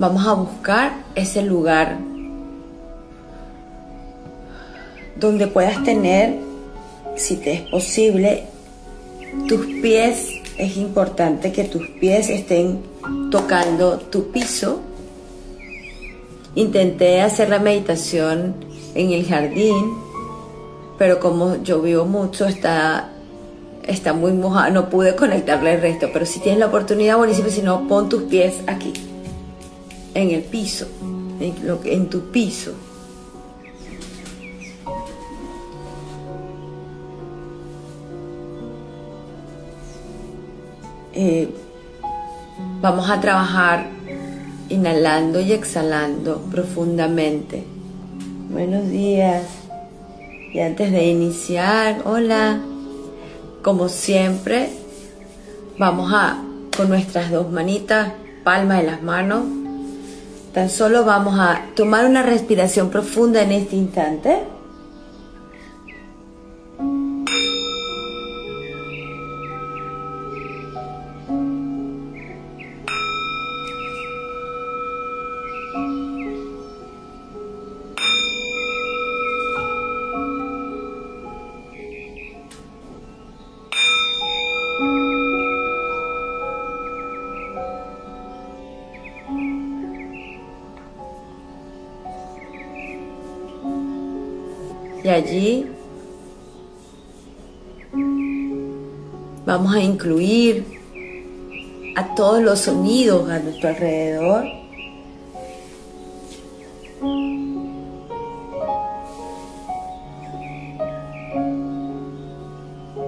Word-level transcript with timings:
vamos 0.00 0.26
a 0.26 0.32
buscar 0.32 0.92
ese 1.14 1.42
lugar 1.42 1.98
donde 5.14 5.46
puedas 5.46 5.84
tener, 5.84 6.36
si 7.16 7.36
te 7.36 7.52
es 7.52 7.60
posible, 7.68 8.44
tus 9.46 9.66
pies, 9.82 10.30
es 10.56 10.78
importante 10.78 11.52
que 11.52 11.64
tus 11.64 11.86
pies 12.00 12.30
estén 12.30 12.80
tocando 13.30 13.98
tu 13.98 14.30
piso. 14.30 14.80
Intenté 16.54 17.20
hacer 17.20 17.50
la 17.50 17.58
meditación 17.58 18.54
en 18.94 19.12
el 19.12 19.26
jardín, 19.26 19.98
pero 20.96 21.20
como 21.20 21.62
llovió 21.62 22.06
mucho, 22.06 22.46
está, 22.46 23.10
está 23.86 24.14
muy 24.14 24.32
mojado, 24.32 24.72
no 24.72 24.88
pude 24.88 25.14
conectarle 25.14 25.74
el 25.74 25.82
resto, 25.82 26.08
pero 26.10 26.24
si 26.24 26.40
tienes 26.40 26.58
la 26.58 26.68
oportunidad, 26.68 27.18
buenísimo, 27.18 27.50
si 27.50 27.60
no, 27.60 27.86
pon 27.86 28.08
tus 28.08 28.22
pies 28.22 28.54
aquí, 28.66 28.94
en 30.14 30.30
el 30.30 30.42
piso, 30.42 30.86
en, 31.40 32.10
tu 32.10 32.30
piso. 32.30 32.72
Eh, 41.12 41.48
vamos 42.80 43.10
a 43.10 43.20
trabajar 43.20 43.88
inhalando 44.68 45.40
y 45.40 45.52
exhalando 45.52 46.40
profundamente. 46.50 47.64
Buenos 48.50 48.88
días. 48.88 49.44
Y 50.52 50.60
antes 50.60 50.90
de 50.90 51.06
iniciar, 51.06 52.02
hola. 52.04 52.60
Como 53.62 53.90
siempre, 53.90 54.70
vamos 55.78 56.12
a 56.14 56.42
con 56.74 56.88
nuestras 56.88 57.30
dos 57.30 57.50
manitas, 57.50 58.12
palmas 58.42 58.80
de 58.80 58.86
las 58.86 59.02
manos. 59.02 59.59
Tan 60.52 60.68
solo 60.68 61.04
vamos 61.04 61.38
a 61.38 61.66
tomar 61.76 62.04
una 62.06 62.22
respiración 62.22 62.90
profunda 62.90 63.42
en 63.42 63.52
este 63.52 63.76
instante. 63.76 64.42
Allí 95.20 95.66
vamos 99.44 99.74
a 99.74 99.80
incluir 99.80 100.64
a 101.96 102.14
todos 102.14 102.42
los 102.42 102.60
sonidos 102.60 103.28
a 103.28 103.38
nuestro 103.40 103.68
alrededor. 103.68 104.44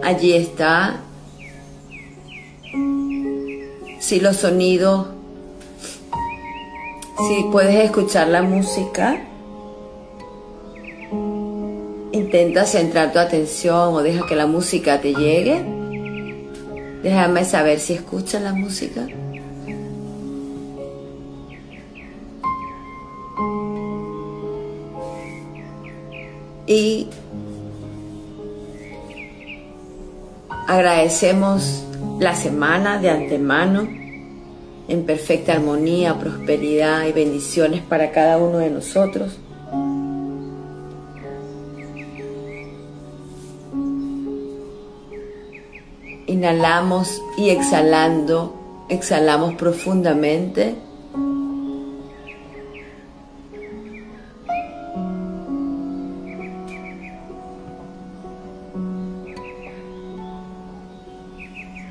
Allí 0.02 0.33
está. 0.33 1.00
Si 4.00 4.20
los 4.20 4.36
sonidos, 4.36 5.06
si 7.28 7.44
puedes 7.52 7.84
escuchar 7.84 8.28
la 8.28 8.42
música. 8.42 9.31
Intenta 12.32 12.64
centrar 12.64 13.12
tu 13.12 13.18
atención 13.18 13.92
o 13.92 14.02
deja 14.02 14.24
que 14.24 14.34
la 14.34 14.46
música 14.46 15.02
te 15.02 15.12
llegue. 15.12 15.62
Déjame 17.02 17.44
saber 17.44 17.78
si 17.78 17.92
escuchas 17.92 18.40
la 18.40 18.54
música. 18.54 19.06
Y 26.66 27.08
agradecemos 30.66 31.84
la 32.18 32.34
semana 32.34 32.98
de 32.98 33.10
antemano 33.10 33.86
en 34.88 35.04
perfecta 35.04 35.52
armonía, 35.52 36.18
prosperidad 36.18 37.04
y 37.06 37.12
bendiciones 37.12 37.82
para 37.82 38.10
cada 38.10 38.38
uno 38.38 38.56
de 38.56 38.70
nosotros. 38.70 39.38
Inhalamos 46.42 47.23
y 47.36 47.51
exhalando, 47.51 48.53
exhalamos 48.89 49.55
profundamente. 49.55 50.75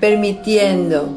Permitiendo 0.02 1.08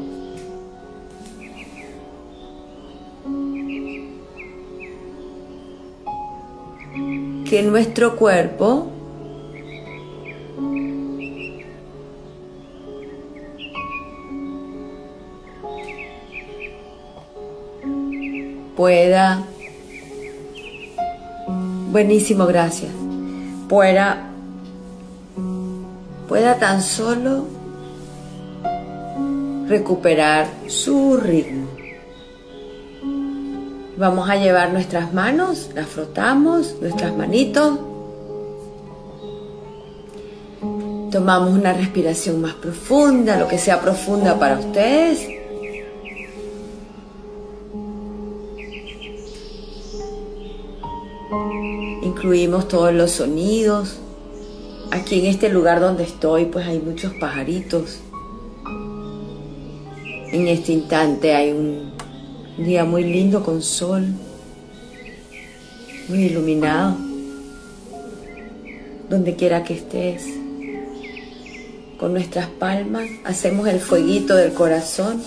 que 7.43 7.63
nuestro 7.63 8.15
cuerpo 8.15 8.94
pueda, 18.75 19.43
buenísimo, 21.91 22.45
gracias, 22.45 22.91
pueda, 23.69 24.29
pueda 26.27 26.57
tan 26.59 26.81
solo 26.81 27.45
recuperar 29.67 30.47
su 30.67 31.17
ritmo. 31.17 31.67
Vamos 33.97 34.29
a 34.29 34.35
llevar 34.35 34.73
nuestras 34.73 35.13
manos, 35.13 35.69
las 35.73 35.87
frotamos, 35.87 36.75
nuestras 36.81 37.15
manitos. 37.15 37.79
Tomamos 41.11 41.51
una 41.51 41.71
respiración 41.71 42.41
más 42.41 42.55
profunda, 42.55 43.37
lo 43.37 43.47
que 43.47 43.57
sea 43.57 43.79
profunda 43.79 44.37
para 44.37 44.59
ustedes. 44.59 45.34
Incluimos 52.15 52.69
todos 52.69 52.93
los 52.93 53.11
sonidos. 53.11 53.97
Aquí 54.89 55.19
en 55.19 55.25
este 55.25 55.49
lugar 55.49 55.81
donde 55.81 56.05
estoy, 56.05 56.45
pues 56.45 56.65
hay 56.65 56.79
muchos 56.79 57.13
pajaritos. 57.15 57.99
En 60.31 60.47
este 60.47 60.71
instante 60.71 61.35
hay 61.35 61.51
un 61.51 61.91
día 62.57 62.85
muy 62.85 63.03
lindo 63.03 63.43
con 63.43 63.61
sol, 63.61 64.05
muy 66.07 66.19
iluminado. 66.19 66.95
Donde 69.09 69.35
quiera 69.35 69.65
que 69.65 69.73
estés, 69.73 70.23
con 71.99 72.13
nuestras 72.13 72.47
palmas 72.47 73.09
hacemos 73.25 73.67
el 73.67 73.81
fueguito 73.81 74.37
del 74.37 74.53
corazón, 74.53 75.21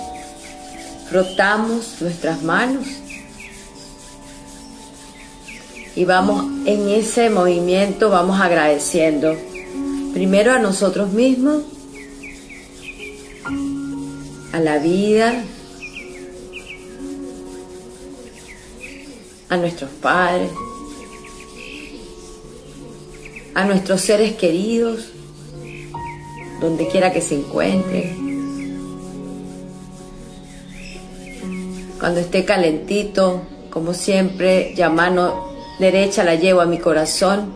frotamos 1.10 1.98
nuestras 2.00 2.42
manos 2.42 2.86
y 5.98 6.04
vamos 6.04 6.44
en 6.64 6.88
ese 6.90 7.28
movimiento, 7.28 8.08
vamos 8.08 8.40
agradeciendo 8.40 9.34
primero 10.12 10.52
a 10.52 10.60
nosotros 10.60 11.12
mismos, 11.12 11.64
a 14.52 14.60
la 14.60 14.78
vida, 14.78 15.42
a 19.48 19.56
nuestros 19.56 19.90
padres, 20.00 20.52
a 23.54 23.64
nuestros 23.64 24.00
seres 24.00 24.36
queridos, 24.36 25.08
donde 26.60 26.86
quiera 26.86 27.12
que 27.12 27.22
se 27.22 27.34
encuentren. 27.34 28.78
Cuando 31.98 32.20
esté 32.20 32.44
calentito, 32.44 33.42
como 33.70 33.94
siempre, 33.94 34.74
ya 34.76 34.90
mano 34.90 35.47
derecha 35.78 36.24
la 36.24 36.34
llevo 36.34 36.60
a 36.60 36.66
mi 36.66 36.78
corazón. 36.78 37.54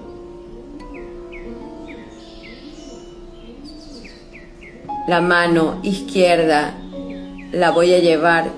La 5.08 5.20
mano 5.20 5.80
izquierda 5.82 6.74
la 7.52 7.70
voy 7.70 7.92
a 7.92 7.98
llevar 7.98 8.50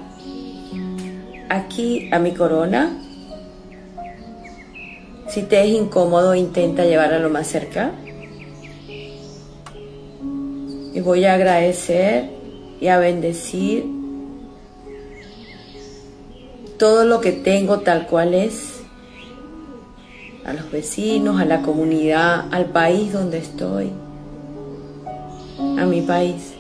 aquí 1.49 2.08
a 2.12 2.19
mi 2.19 2.32
corona. 2.32 3.00
Si 5.28 5.43
te 5.43 5.62
es 5.62 5.69
incómodo, 5.69 6.34
intenta 6.34 6.84
llevarla 6.84 7.19
lo 7.19 7.31
más 7.31 7.46
cerca. 7.46 7.93
Y 10.93 11.00
voy 11.00 11.25
a 11.25 11.34
agradecer 11.34 12.31
y 12.81 12.88
a 12.88 12.99
bendecir 12.99 13.84
todo 16.78 17.05
lo 17.05 17.20
que 17.20 17.32
tengo 17.32 17.81
tal 17.81 18.06
cual 18.06 18.34
es, 18.34 18.74
a 20.44 20.52
los 20.52 20.70
vecinos, 20.70 21.41
a 21.41 21.44
la 21.44 21.62
comunidad, 21.62 22.46
al 22.52 22.67
país 22.67 23.12
donde 23.12 23.38
estoy, 23.38 23.91
a 25.58 25.85
mi 25.87 26.02
país. 26.02 26.55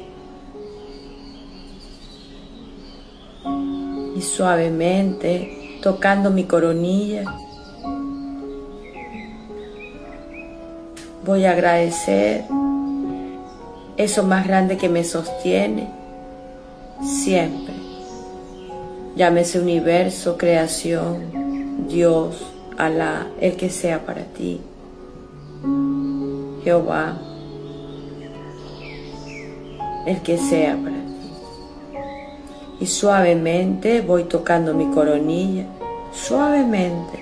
Y 4.16 4.22
suavemente, 4.22 5.78
tocando 5.82 6.30
mi 6.30 6.44
coronilla, 6.44 7.24
voy 11.24 11.44
a 11.44 11.52
agradecer 11.52 12.44
eso 13.96 14.22
más 14.22 14.46
grande 14.46 14.76
que 14.76 14.88
me 14.88 15.04
sostiene 15.04 15.88
siempre. 17.02 17.74
Llámese 19.16 19.60
universo, 19.60 20.36
creación, 20.36 21.86
Dios, 21.88 22.53
Alá, 22.76 23.28
el 23.40 23.56
que 23.56 23.70
sea 23.70 24.04
para 24.04 24.24
ti. 24.24 24.60
Jehová, 26.64 27.18
el 30.06 30.20
que 30.22 30.38
sea 30.38 30.76
para 30.76 30.96
ti. 30.96 31.04
Y 32.80 32.86
suavemente 32.86 34.00
voy 34.00 34.24
tocando 34.24 34.74
mi 34.74 34.86
coronilla, 34.86 35.66
suavemente, 36.12 37.18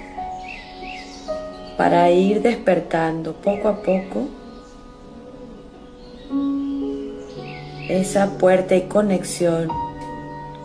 para 1.77 2.11
ir 2.11 2.41
despertando 2.41 3.35
poco 3.35 3.69
a 3.69 3.83
poco 3.83 4.29
esa 7.89 8.39
puerta 8.39 8.75
y 8.75 8.83
conexión 8.83 9.69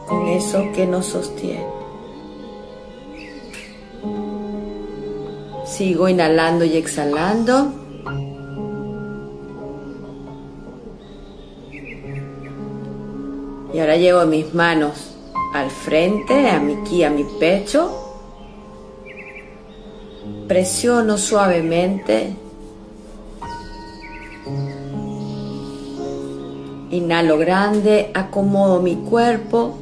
con 0.07 0.27
eso 0.27 0.63
que 0.73 0.87
nos 0.87 1.07
sostiene. 1.07 1.65
Sigo 5.77 6.09
inhalando 6.09 6.65
y 6.65 6.75
exhalando. 6.75 7.71
Y 13.71 13.77
ahora 13.77 13.95
llevo 13.95 14.25
mis 14.25 14.55
manos 14.55 15.15
al 15.53 15.69
frente, 15.69 16.49
a 16.49 16.59
mi 16.59 16.73
aquí, 16.73 17.03
a 17.03 17.11
mi 17.11 17.23
pecho. 17.39 17.91
Presiono 20.47 21.15
suavemente. 21.15 22.33
Inhalo 26.89 27.37
grande, 27.37 28.09
acomodo 28.15 28.81
mi 28.81 28.95
cuerpo. 28.95 29.77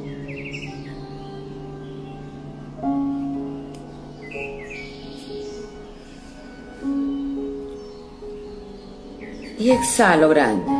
Y 9.66 9.72
exhalo 9.72 10.28
grande. 10.28 10.70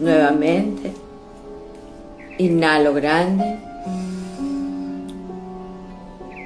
Nuevamente, 0.00 0.92
inhalo 2.38 2.92
grande, 2.92 3.56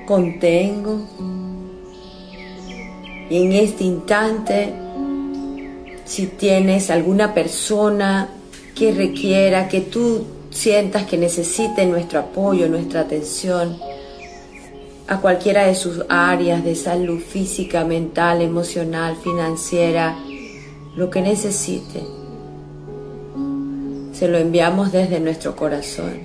contengo. 0.06 0.99
Y 3.31 3.43
en 3.43 3.52
este 3.52 3.85
instante, 3.85 4.70
si 6.05 6.26
tienes 6.26 6.91
alguna 6.91 7.32
persona 7.32 8.29
que 8.75 8.93
requiera, 8.93 9.67
que 9.67 9.81
tú 9.81 10.26
sientas 10.50 11.06
que 11.06 11.17
necesite 11.17 11.87
nuestro 11.87 12.20
apoyo, 12.20 12.69
nuestra 12.69 13.00
atención, 13.00 13.79
a 15.10 15.20
cualquiera 15.20 15.66
de 15.66 15.74
sus 15.74 16.04
áreas 16.08 16.62
de 16.62 16.76
salud 16.76 17.18
física, 17.18 17.84
mental, 17.84 18.42
emocional, 18.42 19.16
financiera, 19.16 20.16
lo 20.94 21.10
que 21.10 21.20
necesite. 21.20 22.00
Se 24.12 24.28
lo 24.28 24.38
enviamos 24.38 24.92
desde 24.92 25.18
nuestro 25.18 25.56
corazón. 25.56 26.20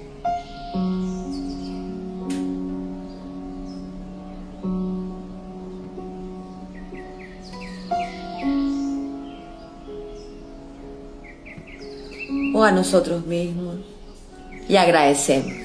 O 12.53 12.63
a 12.63 12.71
nosotros 12.71 13.25
mismos. 13.25 13.77
Y 14.69 14.75
agradecemos. 14.75 15.64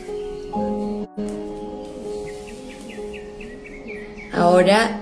Ahora 4.51 4.99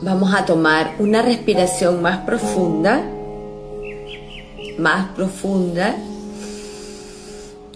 vamos 0.00 0.32
a 0.34 0.46
tomar 0.46 0.94
una 0.98 1.20
respiración 1.20 2.00
más 2.00 2.20
profunda, 2.20 3.04
más 4.78 5.08
profunda. 5.10 5.94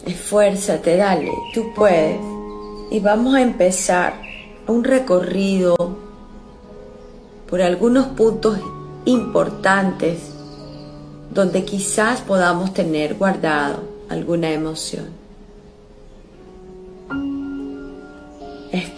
Esfuérzate, 0.06 0.96
dale, 0.96 1.30
tú 1.52 1.74
puedes. 1.74 2.18
Y 2.90 3.00
vamos 3.00 3.34
a 3.34 3.42
empezar 3.42 4.14
un 4.66 4.82
recorrido 4.82 5.76
por 7.50 7.60
algunos 7.60 8.06
puntos 8.06 8.58
importantes 9.04 10.20
donde 11.34 11.66
quizás 11.66 12.22
podamos 12.22 12.72
tener 12.72 13.16
guardado 13.16 13.82
alguna 14.08 14.50
emoción. 14.52 15.19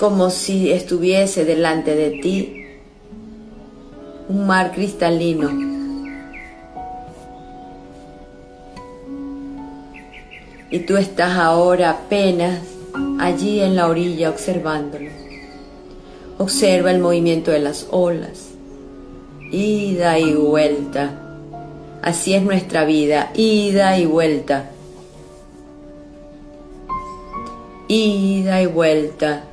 Como 0.03 0.31
si 0.31 0.73
estuviese 0.73 1.45
delante 1.45 1.95
de 1.95 2.11
ti 2.11 2.67
un 4.29 4.49
mar 4.49 4.73
cristalino. 4.73 5.49
Y 10.73 10.81
tú 10.81 10.97
estás 10.97 11.39
ahora 11.39 11.91
apenas 11.91 12.63
allí 13.21 13.61
en 13.61 13.77
la 13.77 13.87
orilla 13.87 14.31
observándolo. 14.31 15.09
Observa 16.37 16.91
el 16.91 16.99
movimiento 16.99 17.53
de 17.53 17.61
las 17.61 17.87
olas, 17.93 18.49
ida 19.53 20.19
y 20.19 20.35
vuelta. 20.35 21.13
Así 22.03 22.35
es 22.35 22.43
nuestra 22.43 22.85
vida, 22.85 23.31
ida 23.37 23.97
y 23.97 24.07
vuelta. 24.07 24.69
Ida 27.87 28.63
y 28.63 28.67
vuelta 28.67 29.45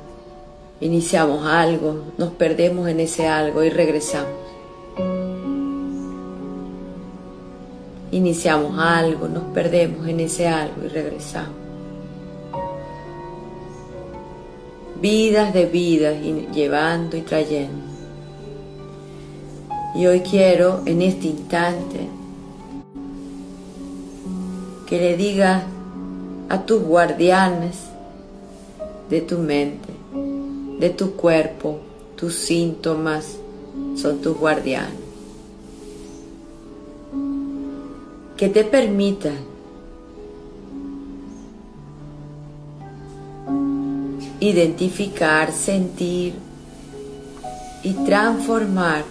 iniciamos 0.80 1.46
algo, 1.46 2.04
nos 2.16 2.30
perdemos 2.30 2.88
en 2.88 3.00
ese 3.00 3.28
algo 3.28 3.62
y 3.62 3.70
regresamos. 3.70 4.32
Iniciamos 8.12 8.78
algo, 8.78 9.28
nos 9.28 9.44
perdemos 9.54 10.08
en 10.08 10.20
ese 10.20 10.48
algo 10.48 10.84
y 10.84 10.88
regresamos. 10.88 11.54
Vidas 15.00 15.54
de 15.54 15.66
vidas 15.66 16.16
llevando 16.52 17.16
y 17.16 17.22
trayendo. 17.22 17.84
Y 19.94 20.06
hoy 20.06 20.20
quiero 20.20 20.82
en 20.86 21.02
este 21.02 21.28
instante 21.28 22.08
que 24.86 24.98
le 24.98 25.16
digas 25.16 25.62
a 26.48 26.62
tus 26.66 26.82
guardianes 26.82 27.90
de 29.08 29.20
tu 29.20 29.38
mente, 29.38 29.99
de 30.80 30.88
tu 30.88 31.12
cuerpo, 31.12 31.78
tus 32.16 32.34
síntomas 32.34 33.36
son 33.96 34.22
tus 34.22 34.36
guardianes. 34.36 34.98
Que 38.38 38.48
te 38.48 38.64
permitan 38.64 39.36
identificar, 44.40 45.52
sentir 45.52 46.32
y 47.82 47.92
transformar 48.06 49.04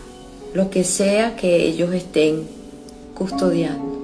lo 0.56 0.72
que 0.72 0.84
sea 0.84 1.36
que 1.36 1.68
ellos 1.68 1.94
estén 1.94 2.48
custodiando. 3.14 4.00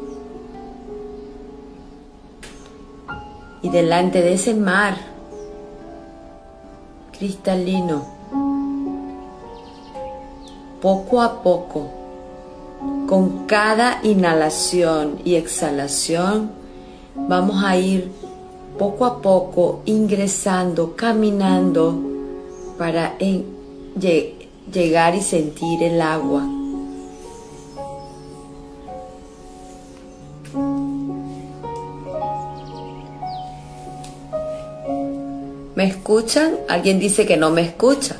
Y 3.63 3.69
delante 3.69 4.22
de 4.22 4.34
ese 4.36 4.53
mar 4.53 5.14
cristalino. 7.17 8.05
Poco 10.81 11.22
a 11.22 11.41
poco, 11.41 11.88
con 13.07 13.45
cada 13.48 14.00
inhalación 14.03 15.19
y 15.25 15.36
exhalación, 15.36 16.51
vamos 17.15 17.63
a 17.63 17.77
ir 17.77 18.12
poco 18.77 19.05
a 19.05 19.22
poco 19.22 19.81
ingresando, 19.86 20.95
caminando 20.95 21.98
para 22.77 23.17
llegar 24.72 25.15
y 25.15 25.22
sentir 25.22 25.84
el 25.84 26.01
agua. 26.01 26.55
¿Me 35.86 35.92
escuchan? 35.92 36.56
Alguien 36.68 36.98
dice 36.98 37.27
que 37.27 37.38
no 37.38 37.51
me 37.51 37.62
escucha. 37.62 38.15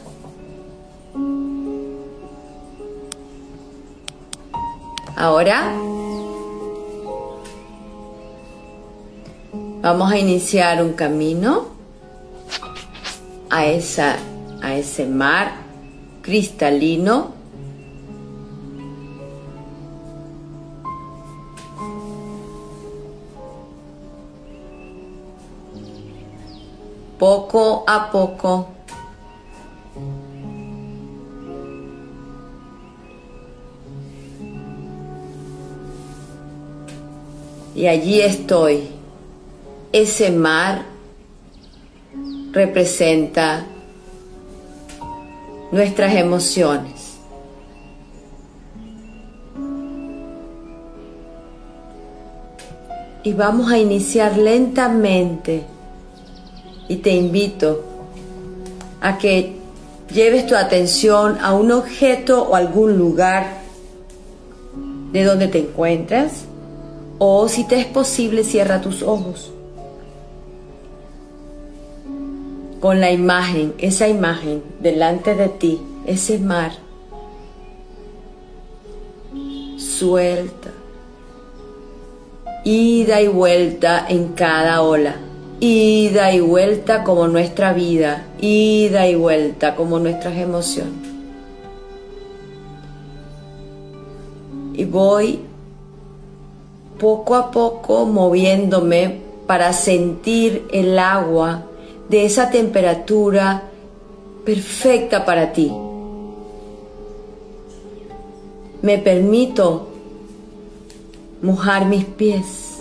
Ahora 5.15 5.74
vamos 9.81 10.12
a 10.12 10.19
iniciar 10.19 10.84
un 10.84 10.93
camino 10.93 11.69
a, 13.50 13.65
esa, 13.65 14.17
a 14.62 14.75
ese 14.75 15.07
mar 15.07 15.53
cristalino 16.22 17.34
poco 27.25 27.84
a 27.88 28.12
poco. 28.12 28.67
Y 37.74 37.88
allí 37.88 38.22
estoy. 38.22 38.89
Ese 39.91 40.29
mar 40.29 40.84
representa 42.51 43.65
nuestras 45.72 46.13
emociones. 46.13 47.15
Y 53.24 53.34
vamos 53.34 53.72
a 53.72 53.79
iniciar 53.79 54.38
lentamente 54.38 55.75
y 56.88 56.98
te 56.98 57.12
invito 57.12 57.84
a 59.01 59.18
que 59.18 59.56
lleves 60.13 60.46
tu 60.48 60.56
atención 60.56 61.38
a 61.42 61.54
un 61.54 61.72
objeto 61.72 62.44
o 62.44 62.56
algún 62.56 62.98
lugar 62.98 63.62
de 65.12 65.24
donde 65.24 65.48
te 65.48 65.60
encuentras 65.60 66.46
o 67.18 67.48
si 67.48 67.63
te 67.65 67.80
es 67.80 67.86
posible 67.86 68.44
cierra 68.44 68.82
tus 68.82 69.01
ojos 69.01 69.51
con 72.80 73.01
la 73.01 73.12
imagen, 73.12 73.74
esa 73.80 74.08
imagen 74.08 74.62
delante 74.80 75.34
de 75.34 75.50
ti, 75.50 75.82
ese 76.06 76.38
mar. 76.38 76.72
Suelta. 79.77 80.70
Ida 82.63 83.22
y 83.22 83.27
vuelta 83.27 84.06
en 84.08 84.34
cada 84.34 84.84
ola 84.84 85.25
ida 85.59 86.33
y 86.33 86.39
vuelta 86.39 87.03
como 87.03 87.27
nuestra 87.27 87.74
vida, 87.74 88.27
ida 88.39 89.07
y 89.07 89.15
vuelta 89.15 89.75
como 89.75 90.00
nuestras 90.00 90.38
emociones. 90.38 90.93
Y 94.74 94.83
voy 94.85 95.39
poco 97.00 97.35
a 97.35 97.51
poco 97.51 98.05
moviéndome 98.05 99.21
para 99.47 99.71
sentir 99.74 100.67
el 100.71 100.97
agua 101.00 101.65
de 102.09 102.25
esa 102.25 102.50
temperatura 102.50 103.63
perfecta 104.43 105.25
para 105.25 105.53
ti. 105.53 105.71
Me 108.81 108.97
permito 108.97 109.88
mojar 111.41 111.85
mis 111.85 112.05
pies 112.05 112.77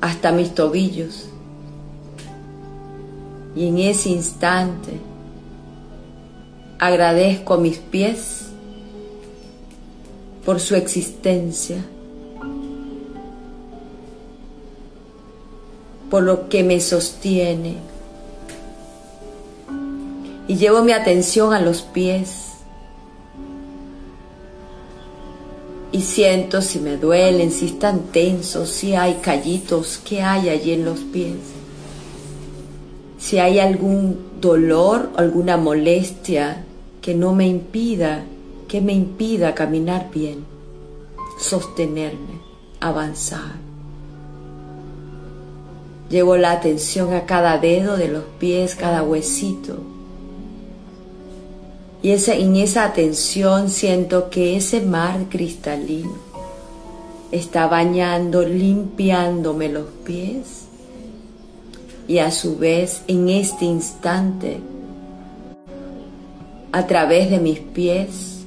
hasta 0.00 0.32
mis 0.32 0.54
tobillos. 0.54 1.26
Y 3.54 3.68
en 3.68 3.78
ese 3.78 4.10
instante 4.10 5.00
agradezco 6.78 7.54
a 7.54 7.58
mis 7.58 7.78
pies 7.78 8.46
por 10.44 10.60
su 10.60 10.74
existencia, 10.76 11.78
por 16.10 16.22
lo 16.22 16.48
que 16.48 16.62
me 16.62 16.80
sostiene. 16.80 17.76
Y 20.48 20.56
llevo 20.56 20.82
mi 20.82 20.92
atención 20.92 21.52
a 21.52 21.60
los 21.60 21.82
pies 21.82 22.55
y 25.96 26.02
siento 26.02 26.60
si 26.60 26.78
me 26.78 26.98
duelen, 26.98 27.50
si 27.50 27.66
están 27.66 28.12
tensos, 28.12 28.68
si 28.68 28.94
hay 28.94 29.14
callitos, 29.22 29.98
qué 30.04 30.20
hay 30.20 30.50
allí 30.50 30.72
en 30.72 30.84
los 30.84 30.98
pies. 30.98 31.36
Si 33.16 33.38
hay 33.38 33.60
algún 33.60 34.18
dolor, 34.38 35.08
alguna 35.16 35.56
molestia 35.56 36.66
que 37.00 37.14
no 37.14 37.34
me 37.34 37.48
impida, 37.48 38.24
que 38.68 38.82
me 38.82 38.92
impida 38.92 39.54
caminar 39.54 40.10
bien, 40.12 40.44
sostenerme, 41.40 42.42
avanzar. 42.80 43.54
Llevo 46.10 46.36
la 46.36 46.52
atención 46.52 47.14
a 47.14 47.24
cada 47.24 47.56
dedo 47.56 47.96
de 47.96 48.08
los 48.08 48.24
pies, 48.38 48.74
cada 48.74 49.02
huesito 49.02 49.95
y 52.06 52.12
en 52.12 52.54
esa 52.54 52.84
atención 52.84 53.68
siento 53.68 54.30
que 54.30 54.56
ese 54.56 54.80
mar 54.80 55.24
cristalino 55.28 56.14
está 57.32 57.66
bañando, 57.66 58.44
limpiándome 58.44 59.68
los 59.68 59.86
pies. 60.04 60.66
Y 62.06 62.18
a 62.18 62.30
su 62.30 62.58
vez, 62.58 63.02
en 63.08 63.28
este 63.28 63.64
instante, 63.64 64.60
a 66.70 66.86
través 66.86 67.28
de 67.28 67.40
mis 67.40 67.58
pies, 67.58 68.44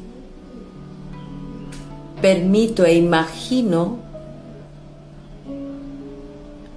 permito 2.22 2.86
e 2.86 2.96
imagino 2.96 3.98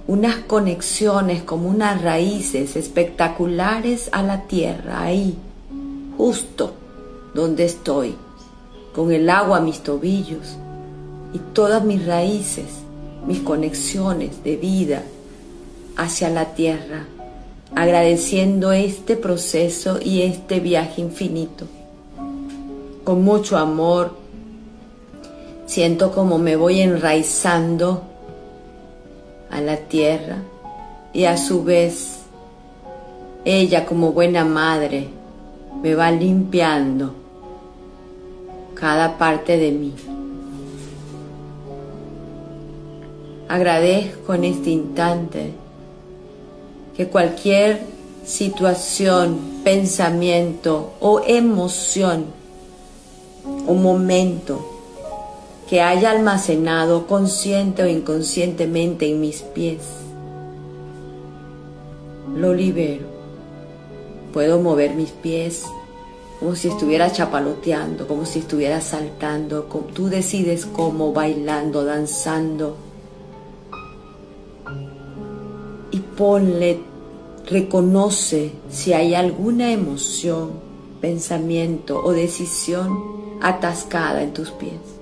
unas 0.05 0.35
conexiones 0.39 1.43
como 1.43 1.69
unas 1.69 2.01
raíces 2.01 2.75
espectaculares 2.75 4.09
a 4.11 4.21
la 4.21 4.41
tierra 4.41 5.03
ahí 5.03 5.37
justo 6.23 6.71
donde 7.33 7.65
estoy, 7.65 8.15
con 8.95 9.11
el 9.11 9.29
agua 9.29 9.57
a 9.57 9.59
mis 9.59 9.81
tobillos 9.81 10.55
y 11.33 11.39
todas 11.51 11.83
mis 11.83 12.05
raíces, 12.05 12.67
mis 13.27 13.41
conexiones 13.41 14.41
de 14.41 14.55
vida 14.55 15.03
hacia 15.97 16.29
la 16.29 16.53
tierra, 16.53 17.07
agradeciendo 17.75 18.71
este 18.71 19.17
proceso 19.17 19.99
y 20.01 20.21
este 20.21 20.61
viaje 20.61 21.01
infinito. 21.01 21.65
Con 23.03 23.21
mucho 23.21 23.57
amor, 23.57 24.15
siento 25.65 26.13
como 26.13 26.37
me 26.37 26.55
voy 26.55 26.79
enraizando 26.79 28.01
a 29.51 29.59
la 29.59 29.75
tierra 29.75 30.37
y 31.11 31.25
a 31.25 31.35
su 31.35 31.65
vez 31.65 32.19
ella 33.43 33.85
como 33.85 34.13
buena 34.13 34.45
madre 34.45 35.21
me 35.81 35.95
va 35.95 36.11
limpiando 36.11 37.13
cada 38.73 39.17
parte 39.17 39.57
de 39.57 39.71
mí. 39.71 39.93
Agradezco 43.47 44.33
en 44.33 44.43
este 44.45 44.71
instante 44.71 45.53
que 46.95 47.07
cualquier 47.07 47.81
situación, 48.25 49.39
pensamiento 49.63 50.93
o 50.99 51.21
emoción 51.25 52.25
o 53.67 53.73
momento 53.73 54.69
que 55.69 55.81
haya 55.81 56.11
almacenado 56.11 57.07
consciente 57.07 57.83
o 57.83 57.87
inconscientemente 57.87 59.09
en 59.09 59.21
mis 59.21 59.41
pies, 59.41 59.81
lo 62.35 62.53
libero 62.53 63.12
Puedo 64.33 64.59
mover 64.59 64.95
mis 64.95 65.11
pies 65.11 65.63
como 66.39 66.55
si 66.55 66.67
estuviera 66.67 67.09
chapaloteando, 67.11 68.07
como 68.07 68.25
si 68.25 68.39
estuviera 68.39 68.81
saltando. 68.81 69.63
Tú 69.93 70.09
decides 70.09 70.65
cómo, 70.65 71.13
bailando, 71.13 71.85
danzando. 71.85 72.75
Y 75.91 75.99
ponle, 75.99 76.81
reconoce 77.45 78.51
si 78.69 78.91
hay 78.91 79.15
alguna 79.15 79.71
emoción, 79.71 80.51
pensamiento 80.99 82.03
o 82.03 82.11
decisión 82.11 83.37
atascada 83.41 84.23
en 84.23 84.33
tus 84.33 84.51
pies. 84.51 84.92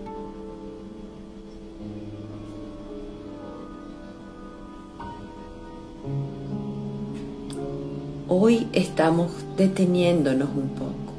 Hoy 8.34 8.70
estamos 8.72 9.30
deteniéndonos 9.58 10.48
un 10.56 10.70
poco, 10.70 11.12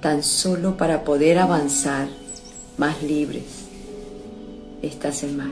tan 0.00 0.22
solo 0.22 0.76
para 0.76 1.02
poder 1.02 1.40
avanzar 1.40 2.06
más 2.78 3.02
libres 3.02 3.66
esta 4.80 5.10
semana. 5.10 5.50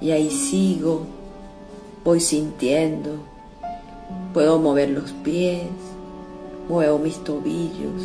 Y 0.00 0.10
ahí 0.10 0.30
sigo, 0.30 1.02
voy 2.02 2.20
sintiendo, 2.20 3.18
puedo 4.32 4.58
mover 4.58 4.88
los 4.88 5.12
pies, 5.22 5.64
muevo 6.66 6.98
mis 6.98 7.22
tobillos 7.22 8.02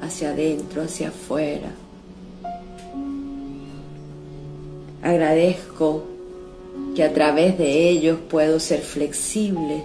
hacia 0.00 0.30
adentro, 0.30 0.80
hacia 0.80 1.08
afuera. 1.08 1.83
Agradezco 5.04 6.02
que 6.96 7.04
a 7.04 7.12
través 7.12 7.58
de 7.58 7.90
ellos 7.90 8.18
puedo 8.30 8.58
ser 8.58 8.80
flexible, 8.80 9.84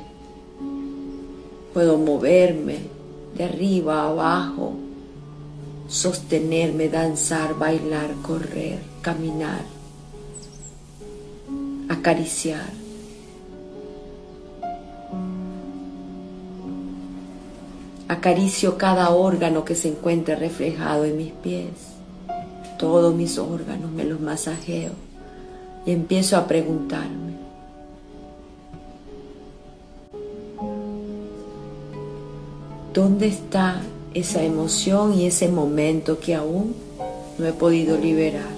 puedo 1.73 1.97
moverme 1.97 2.77
de 3.35 3.43
arriba 3.43 3.99
a 3.99 4.07
abajo, 4.07 4.75
sostenerme, 5.89 6.87
danzar, 6.87 7.53
bailar, 7.55 8.13
correr, 8.21 8.79
caminar, 9.01 9.65
acariciar. 11.89 12.71
Acaricio 18.07 18.77
cada 18.77 19.09
órgano 19.09 19.65
que 19.65 19.75
se 19.75 19.89
encuentre 19.89 20.37
reflejado 20.37 21.03
en 21.03 21.17
mis 21.17 21.33
pies. 21.33 21.73
Todos 22.77 23.13
mis 23.13 23.37
órganos 23.37 23.91
me 23.91 24.05
los 24.05 24.21
masajeo 24.21 25.08
y 25.89 25.91
empiezo 25.91 26.37
a 26.37 26.45
preguntarme. 26.45 27.33
¿Dónde 32.93 33.25
está 33.25 33.81
esa 34.13 34.43
emoción 34.43 35.15
y 35.15 35.25
ese 35.25 35.47
momento 35.47 36.19
que 36.19 36.35
aún 36.35 36.75
no 37.39 37.47
he 37.47 37.53
podido 37.53 37.97
liberar? 37.97 38.53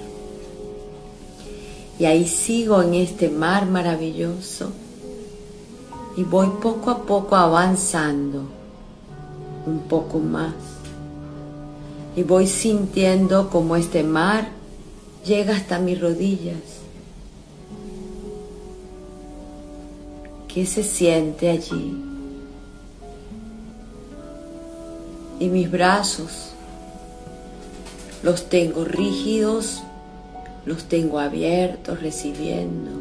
Y 1.98 2.04
ahí 2.04 2.28
sigo 2.28 2.82
en 2.82 2.96
este 2.96 3.30
mar 3.30 3.66
maravilloso 3.66 4.74
y 6.18 6.24
voy 6.24 6.50
poco 6.62 6.92
a 6.92 7.04
poco 7.04 7.38
avanzando 7.38 8.44
un 9.66 9.80
poco 9.88 10.20
más. 10.20 10.54
Y 12.14 12.24
voy 12.24 12.46
sintiendo 12.46 13.50
como 13.50 13.78
este 13.78 14.04
mar 14.04 14.50
llega 15.24 15.56
hasta 15.56 15.80
mis 15.80 15.98
rodillas. 16.02 16.81
¿Qué 20.54 20.66
se 20.66 20.84
siente 20.84 21.50
allí? 21.50 21.96
Y 25.40 25.48
mis 25.48 25.72
brazos 25.72 26.52
los 28.22 28.50
tengo 28.50 28.84
rígidos, 28.84 29.82
los 30.66 30.84
tengo 30.84 31.20
abiertos, 31.20 32.02
recibiendo. 32.02 32.92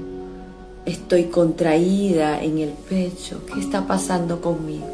Estoy 0.87 1.25
contraída 1.25 2.43
en 2.43 2.59
el 2.59 2.71
pecho. 2.71 3.45
¿Qué 3.53 3.61
está 3.61 3.87
pasando 3.87 4.41
conmigo? 4.41 4.87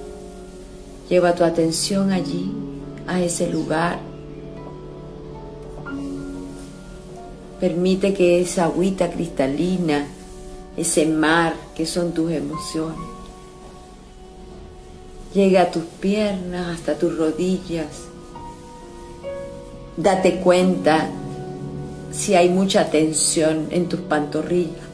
Lleva 1.10 1.34
tu 1.34 1.44
atención 1.44 2.10
allí, 2.10 2.50
a 3.06 3.20
ese 3.20 3.48
lugar. 3.48 3.98
Permite 7.60 8.14
que 8.14 8.40
esa 8.40 8.64
agüita 8.64 9.10
cristalina, 9.10 10.06
ese 10.76 11.06
mar 11.06 11.54
que 11.74 11.86
son 11.86 12.12
tus 12.12 12.30
emociones, 12.32 12.98
llegue 15.32 15.58
a 15.58 15.70
tus 15.70 15.84
piernas, 16.00 16.76
hasta 16.76 16.98
tus 16.98 17.16
rodillas. 17.16 17.86
Date 19.96 20.40
cuenta 20.40 21.08
si 22.12 22.34
hay 22.34 22.48
mucha 22.48 22.90
tensión 22.90 23.68
en 23.70 23.88
tus 23.88 24.00
pantorrillas. 24.00 24.86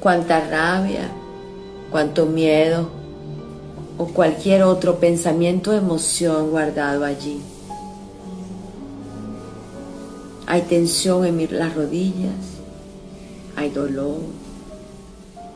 Cuánta 0.00 0.40
rabia, 0.48 1.10
cuánto 1.90 2.26
miedo, 2.26 2.88
o 3.98 4.06
cualquier 4.06 4.62
otro 4.62 4.98
pensamiento 4.98 5.72
o 5.72 5.74
emoción 5.74 6.50
guardado 6.50 7.04
allí. 7.04 7.40
Hay 10.46 10.62
tensión 10.62 11.26
en 11.26 11.58
las 11.58 11.74
rodillas, 11.74 12.59
hay 13.60 13.70
dolor, 13.70 14.20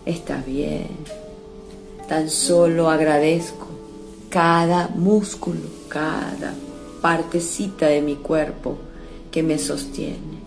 está 0.05 0.43
bien. 0.47 0.89
Tan 2.09 2.29
solo 2.29 2.91
agradezco 2.91 3.67
cada 4.29 4.89
músculo, 4.89 5.61
cada 5.89 6.55
partecita 7.01 7.87
de 7.87 8.03
mi 8.03 8.17
cuerpo 8.17 8.77
que 9.31 9.43
me 9.43 9.59
sostiene. 9.59 10.45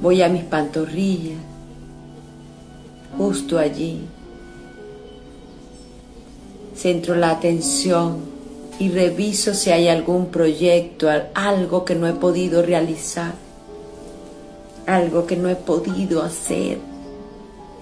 Voy 0.00 0.20
a 0.22 0.28
mis 0.28 0.42
pantorrillas, 0.44 1.38
justo 3.16 3.58
allí 3.58 4.00
centro 6.74 7.14
la 7.14 7.30
atención 7.30 8.16
y 8.80 8.88
reviso 8.88 9.54
si 9.54 9.70
hay 9.70 9.86
algún 9.86 10.26
proyecto, 10.26 11.08
algo 11.34 11.84
que 11.84 11.94
no 11.94 12.08
he 12.08 12.12
podido 12.14 12.62
realizar, 12.62 13.34
algo 14.86 15.26
que 15.26 15.36
no 15.36 15.48
he 15.48 15.56
podido 15.56 16.22
hacer 16.22 16.78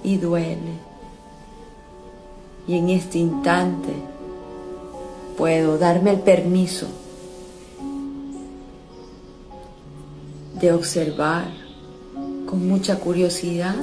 y 0.02 0.16
duele. 0.16 0.90
Y 2.66 2.76
en 2.76 2.90
este 2.90 3.18
instante 3.18 3.92
puedo 5.36 5.78
darme 5.78 6.10
el 6.10 6.20
permiso 6.20 6.86
de 10.60 10.72
observar 10.72 11.48
con 12.46 12.68
mucha 12.68 12.98
curiosidad 12.98 13.76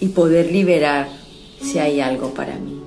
y 0.00 0.08
poder 0.08 0.50
liberar 0.50 1.08
si 1.60 1.78
hay 1.78 2.00
algo 2.00 2.30
para 2.30 2.56
mí. 2.56 2.80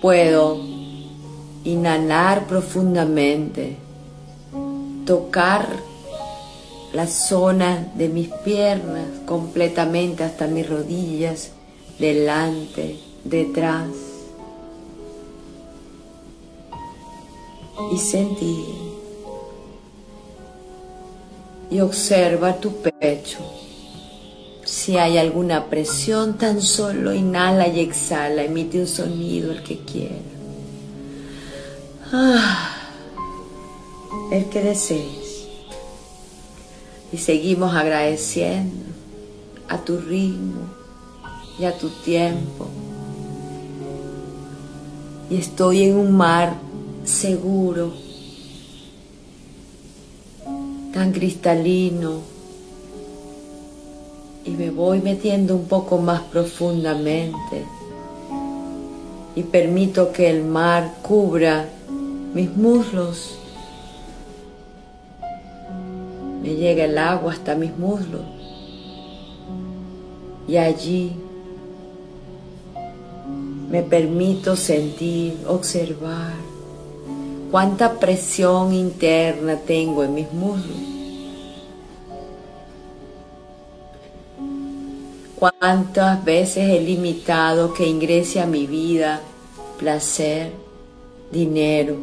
Puedo 0.00 0.60
inhalar 1.64 2.46
profundamente, 2.46 3.76
tocar 5.04 5.89
la 6.92 7.06
zona 7.06 7.92
de 7.94 8.08
mis 8.08 8.28
piernas 8.44 9.06
completamente 9.26 10.24
hasta 10.24 10.46
mis 10.46 10.68
rodillas, 10.68 11.50
delante, 11.98 12.98
detrás. 13.24 13.88
Y 17.92 17.98
sentir. 17.98 18.64
Y 21.70 21.80
observa 21.80 22.56
tu 22.56 22.72
pecho. 22.82 23.38
Si 24.64 24.98
hay 24.98 25.18
alguna 25.18 25.66
presión, 25.66 26.36
tan 26.36 26.60
solo 26.60 27.14
inhala 27.14 27.68
y 27.68 27.80
exhala, 27.80 28.42
emite 28.42 28.80
un 28.80 28.86
sonido 28.86 29.52
el 29.52 29.62
que 29.62 29.78
quiera. 29.78 30.14
Ah, 32.12 32.76
el 34.32 34.46
que 34.46 34.62
desees. 34.62 35.29
Y 37.12 37.18
seguimos 37.18 37.74
agradeciendo 37.74 38.86
a 39.68 39.78
tu 39.78 39.98
ritmo 39.98 40.62
y 41.58 41.64
a 41.64 41.76
tu 41.76 41.88
tiempo. 41.88 42.66
Y 45.30 45.36
estoy 45.36 45.84
en 45.84 45.96
un 45.96 46.16
mar 46.16 46.54
seguro, 47.04 47.92
tan 50.92 51.12
cristalino, 51.12 52.20
y 54.44 54.50
me 54.50 54.70
voy 54.70 55.00
metiendo 55.00 55.54
un 55.54 55.66
poco 55.66 55.98
más 55.98 56.22
profundamente 56.22 57.64
y 59.36 59.42
permito 59.42 60.12
que 60.12 60.28
el 60.28 60.44
mar 60.44 60.96
cubra 61.02 61.68
mis 62.34 62.54
muslos. 62.56 63.39
Me 66.42 66.54
llega 66.54 66.84
el 66.84 66.96
agua 66.98 67.32
hasta 67.32 67.54
mis 67.54 67.76
muslos. 67.76 68.22
Y 70.48 70.56
allí 70.56 71.12
me 73.70 73.82
permito 73.82 74.56
sentir, 74.56 75.38
observar 75.46 76.32
cuánta 77.50 78.00
presión 78.00 78.72
interna 78.72 79.56
tengo 79.56 80.02
en 80.02 80.14
mis 80.14 80.32
muslos. 80.32 80.76
Cuántas 85.38 86.22
veces 86.24 86.68
he 86.68 86.80
limitado 86.80 87.72
que 87.72 87.86
ingrese 87.86 88.40
a 88.40 88.46
mi 88.46 88.66
vida 88.66 89.20
placer, 89.78 90.52
dinero, 91.32 91.96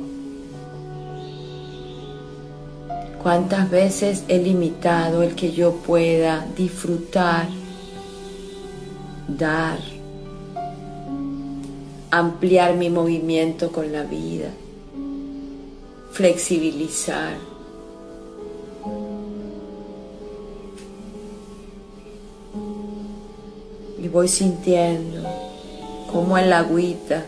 ¿Cuántas 3.28 3.70
veces 3.70 4.24
he 4.30 4.38
limitado 4.38 5.22
el 5.22 5.36
que 5.36 5.52
yo 5.52 5.74
pueda 5.74 6.48
disfrutar, 6.56 7.50
dar, 9.28 9.80
ampliar 12.10 12.76
mi 12.76 12.90
movimiento 12.90 13.70
con 13.74 13.92
la 13.92 14.04
vida, 14.04 14.48
flexibilizar? 16.14 17.34
Y 24.02 24.08
voy 24.08 24.30
sintiendo 24.30 25.28
como 26.14 26.38
el 26.38 26.54
agüita 26.54 27.26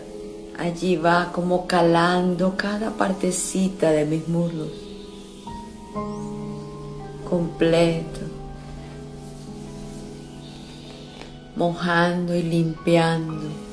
allí 0.58 0.96
va 0.96 1.34
como 1.34 1.68
calando 1.68 2.56
cada 2.56 2.92
partecita 2.92 3.92
de 3.92 4.06
mis 4.06 4.30
muslos 4.30 4.89
completo, 7.30 8.22
mojando 11.56 12.36
y 12.36 12.44
limpiando. 12.44 13.70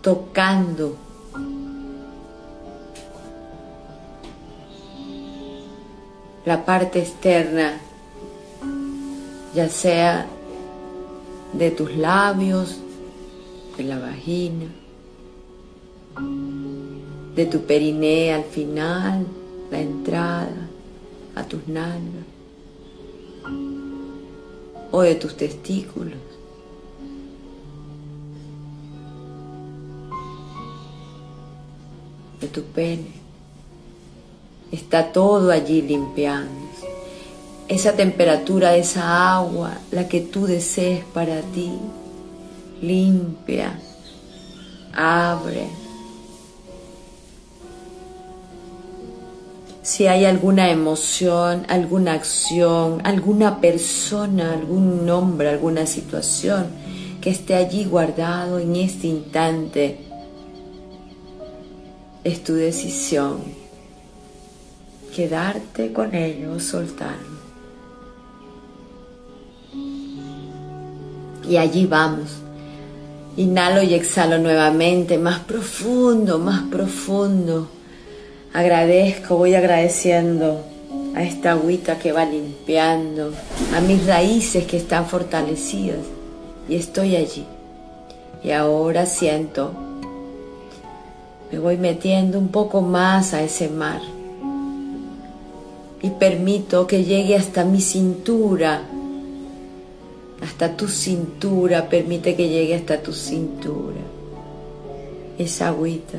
tocando 0.00 0.96
la 6.46 6.64
parte 6.64 7.00
externa, 7.00 7.78
ya 9.54 9.68
sea 9.68 10.26
de 11.52 11.70
tus 11.70 11.94
labios, 11.94 12.78
de 13.76 13.84
la 13.84 13.98
vagina, 13.98 14.64
de 17.34 17.46
tu 17.46 17.60
periné 17.62 18.32
al 18.32 18.44
final, 18.44 19.26
la 19.70 19.80
entrada 19.80 20.68
a 21.34 21.44
tus 21.44 21.66
nalgas 21.68 22.26
o 24.90 25.02
de 25.02 25.14
tus 25.14 25.36
testículos. 25.36 26.28
de 32.40 32.48
tu 32.48 32.62
pene. 32.62 33.12
Está 34.70 35.12
todo 35.12 35.50
allí 35.50 35.82
limpiando. 35.82 36.68
Esa 37.68 37.94
temperatura 37.94 38.76
esa 38.76 39.36
agua, 39.36 39.78
la 39.90 40.08
que 40.08 40.20
tú 40.20 40.46
desees 40.46 41.04
para 41.04 41.40
ti, 41.42 41.72
limpia, 42.80 43.78
abre, 44.94 45.68
si 49.88 50.06
hay 50.06 50.26
alguna 50.26 50.68
emoción, 50.70 51.64
alguna 51.66 52.12
acción, 52.12 53.00
alguna 53.04 53.58
persona, 53.58 54.52
algún 54.52 55.06
nombre, 55.06 55.48
alguna 55.48 55.86
situación 55.86 56.66
que 57.22 57.30
esté 57.30 57.54
allí 57.54 57.86
guardado 57.86 58.58
en 58.58 58.76
este 58.76 59.06
instante, 59.06 60.00
es 62.22 62.44
tu 62.44 62.52
decisión 62.52 63.38
quedarte 65.16 65.90
con 65.94 66.14
ello 66.14 66.60
soltarlo. 66.60 67.38
Y 71.48 71.56
allí 71.56 71.86
vamos. 71.86 72.28
Inhalo 73.38 73.82
y 73.82 73.94
exhalo 73.94 74.36
nuevamente, 74.36 75.16
más 75.16 75.38
profundo, 75.38 76.38
más 76.38 76.64
profundo 76.64 77.77
Agradezco, 78.52 79.36
voy 79.36 79.54
agradeciendo 79.54 80.62
a 81.14 81.22
esta 81.22 81.52
agüita 81.52 81.98
que 81.98 82.12
va 82.12 82.24
limpiando, 82.24 83.32
a 83.74 83.80
mis 83.80 84.06
raíces 84.06 84.64
que 84.64 84.78
están 84.78 85.06
fortalecidas 85.06 85.98
y 86.68 86.76
estoy 86.76 87.16
allí. 87.16 87.44
Y 88.42 88.52
ahora 88.52 89.04
siento, 89.04 89.72
me 91.52 91.58
voy 91.58 91.76
metiendo 91.76 92.38
un 92.38 92.48
poco 92.48 92.80
más 92.80 93.34
a 93.34 93.42
ese 93.42 93.68
mar 93.68 94.00
y 96.00 96.10
permito 96.10 96.86
que 96.86 97.04
llegue 97.04 97.36
hasta 97.36 97.64
mi 97.64 97.82
cintura, 97.82 98.82
hasta 100.40 100.74
tu 100.74 100.88
cintura, 100.88 101.88
permite 101.90 102.34
que 102.34 102.48
llegue 102.48 102.76
hasta 102.76 103.02
tu 103.02 103.12
cintura, 103.12 104.00
esa 105.36 105.68
agüita 105.68 106.18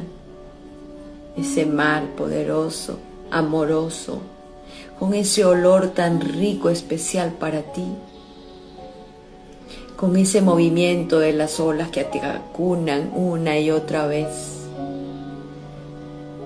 ese 1.38 1.66
mar 1.66 2.04
poderoso, 2.16 3.00
amoroso, 3.32 4.20
con 5.00 5.14
ese 5.14 5.46
olor 5.46 5.90
tan 5.90 6.20
rico, 6.20 6.70
especial 6.70 7.32
para 7.34 7.62
ti, 7.62 7.86
con 9.96 10.16
ese 10.18 10.42
movimiento 10.42 11.20
de 11.20 11.34
las 11.34 11.60
olas 11.60 11.90
que 11.90 12.04
te 12.04 12.20
acunan 12.22 13.12
una 13.16 13.60
y 13.60 13.72
otra 13.72 14.08
vez. 14.08 14.28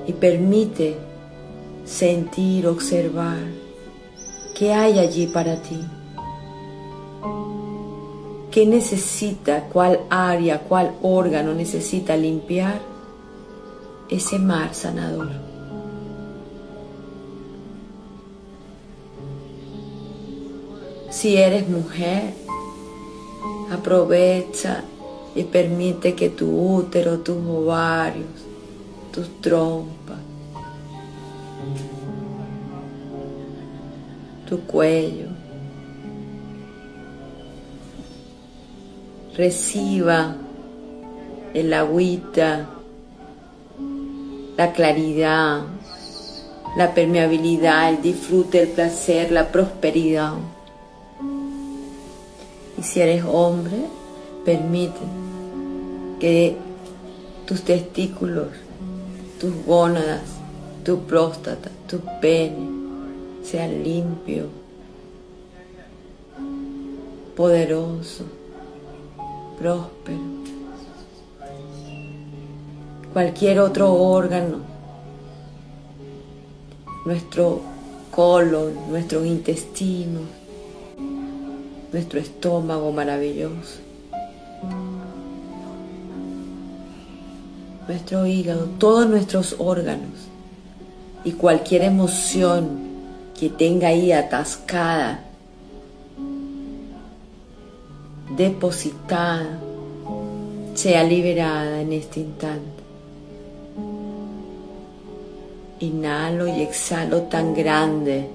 Y 0.06 0.14
permite 0.14 0.98
sentir, 1.86 2.68
observar 2.68 3.38
qué 4.56 4.74
hay 4.74 5.00
allí 5.00 5.28
para 5.28 5.62
ti. 5.62 5.80
¿Qué 8.52 8.68
necesita? 8.68 9.68
¿Cuál 9.74 10.02
área, 10.10 10.60
cuál 10.60 10.92
órgano 11.02 11.54
necesita 11.56 12.16
limpiar? 12.16 12.93
Ese 14.14 14.38
mar 14.38 14.76
sanador. 14.76 15.30
Si 21.10 21.36
eres 21.36 21.68
mujer, 21.68 22.34
aprovecha 23.72 24.84
y 25.36 25.44
permite 25.44 26.14
que 26.14 26.30
tu 26.30 26.76
útero, 26.76 27.20
tus 27.20 27.38
ovarios, 27.38 28.28
tus 29.12 29.42
trompas, 29.42 30.20
tu 34.48 34.60
cuello, 34.60 35.28
reciba 39.36 40.36
el 41.56 41.74
agüita 41.74 42.73
la 44.58 44.72
claridad, 44.74 45.64
la 46.78 46.94
permeabilidad, 46.94 47.90
el 47.90 48.02
disfrute, 48.02 48.62
el 48.64 48.70
placer, 48.70 49.32
la 49.32 49.52
prosperidad. 49.52 50.34
Y 52.78 52.84
si 52.84 53.00
eres 53.00 53.24
hombre, 53.28 53.78
permite 54.46 55.00
que 56.20 56.56
tus 57.46 57.62
testículos, 57.62 58.48
tus 59.40 59.54
gónadas, 59.66 60.22
tu 60.84 61.00
próstata, 61.00 61.70
tu 61.88 62.00
pene 62.22 62.70
sean 63.44 63.84
limpio, 63.84 64.48
poderoso, 67.36 68.26
próspero 69.60 70.53
cualquier 73.14 73.60
otro 73.60 73.94
órgano, 73.94 74.58
nuestro 77.06 77.62
colon, 78.10 78.74
nuestros 78.90 79.24
intestinos, 79.26 80.24
nuestro 81.92 82.20
estómago 82.20 82.92
maravilloso, 82.92 83.78
nuestro 87.88 88.26
hígado, 88.26 88.68
todos 88.80 89.08
nuestros 89.08 89.56
órganos. 89.60 90.30
Y 91.26 91.34
cualquier 91.34 91.84
emoción 91.84 92.82
que 93.40 93.50
tenga 93.50 93.88
ahí 93.88 94.12
atascada, 94.12 95.24
depositada, 98.36 99.58
sea 100.74 101.04
liberada 101.06 101.80
en 101.80 101.94
este 101.94 102.20
instante. 102.20 102.73
Inhalo 105.80 106.48
y 106.48 106.62
exhalo 106.62 107.24
tan 107.24 107.54
grande 107.54 108.30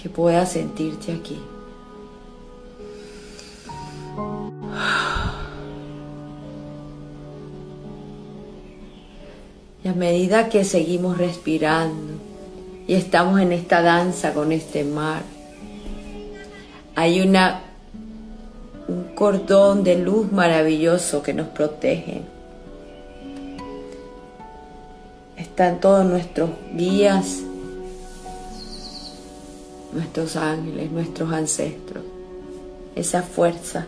que 0.00 0.08
puedas 0.08 0.52
sentirte 0.52 1.12
aquí. 1.12 1.38
Y 9.82 9.88
a 9.88 9.92
medida 9.92 10.48
que 10.48 10.64
seguimos 10.64 11.18
respirando 11.18 12.14
y 12.86 12.94
estamos 12.94 13.40
en 13.40 13.52
esta 13.52 13.82
danza 13.82 14.32
con 14.32 14.50
este 14.50 14.82
mar, 14.82 15.22
hay 16.94 17.20
un 17.20 19.14
cordón 19.14 19.84
de 19.84 19.96
luz 19.96 20.32
maravilloso 20.32 21.22
que 21.22 21.34
nos 21.34 21.48
protege 21.48 22.33
están 25.54 25.78
todos 25.78 26.04
nuestros 26.04 26.50
guías, 26.74 27.44
nuestros 29.92 30.34
ángeles, 30.34 30.90
nuestros 30.90 31.32
ancestros, 31.32 32.02
esa 32.96 33.22
fuerza 33.22 33.86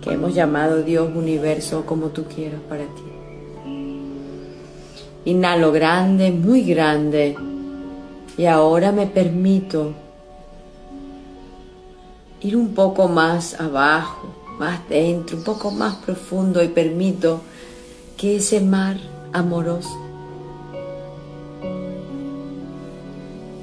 que 0.00 0.12
hemos 0.12 0.32
llamado 0.32 0.84
Dios, 0.84 1.10
universo, 1.12 1.84
como 1.84 2.10
tú 2.10 2.26
quieras 2.26 2.60
para 2.68 2.84
ti. 2.84 3.02
Inhalo 5.24 5.72
grande, 5.72 6.30
muy 6.30 6.62
grande, 6.62 7.34
y 8.36 8.46
ahora 8.46 8.92
me 8.92 9.08
permito 9.08 9.94
ir 12.42 12.56
un 12.56 12.74
poco 12.74 13.08
más 13.08 13.60
abajo, 13.60 14.28
más 14.60 14.88
dentro, 14.88 15.36
un 15.36 15.42
poco 15.42 15.72
más 15.72 15.96
profundo 15.96 16.62
y 16.62 16.68
permito 16.68 17.40
que 18.16 18.36
ese 18.36 18.60
mar 18.60 18.96
amoroso 19.32 20.07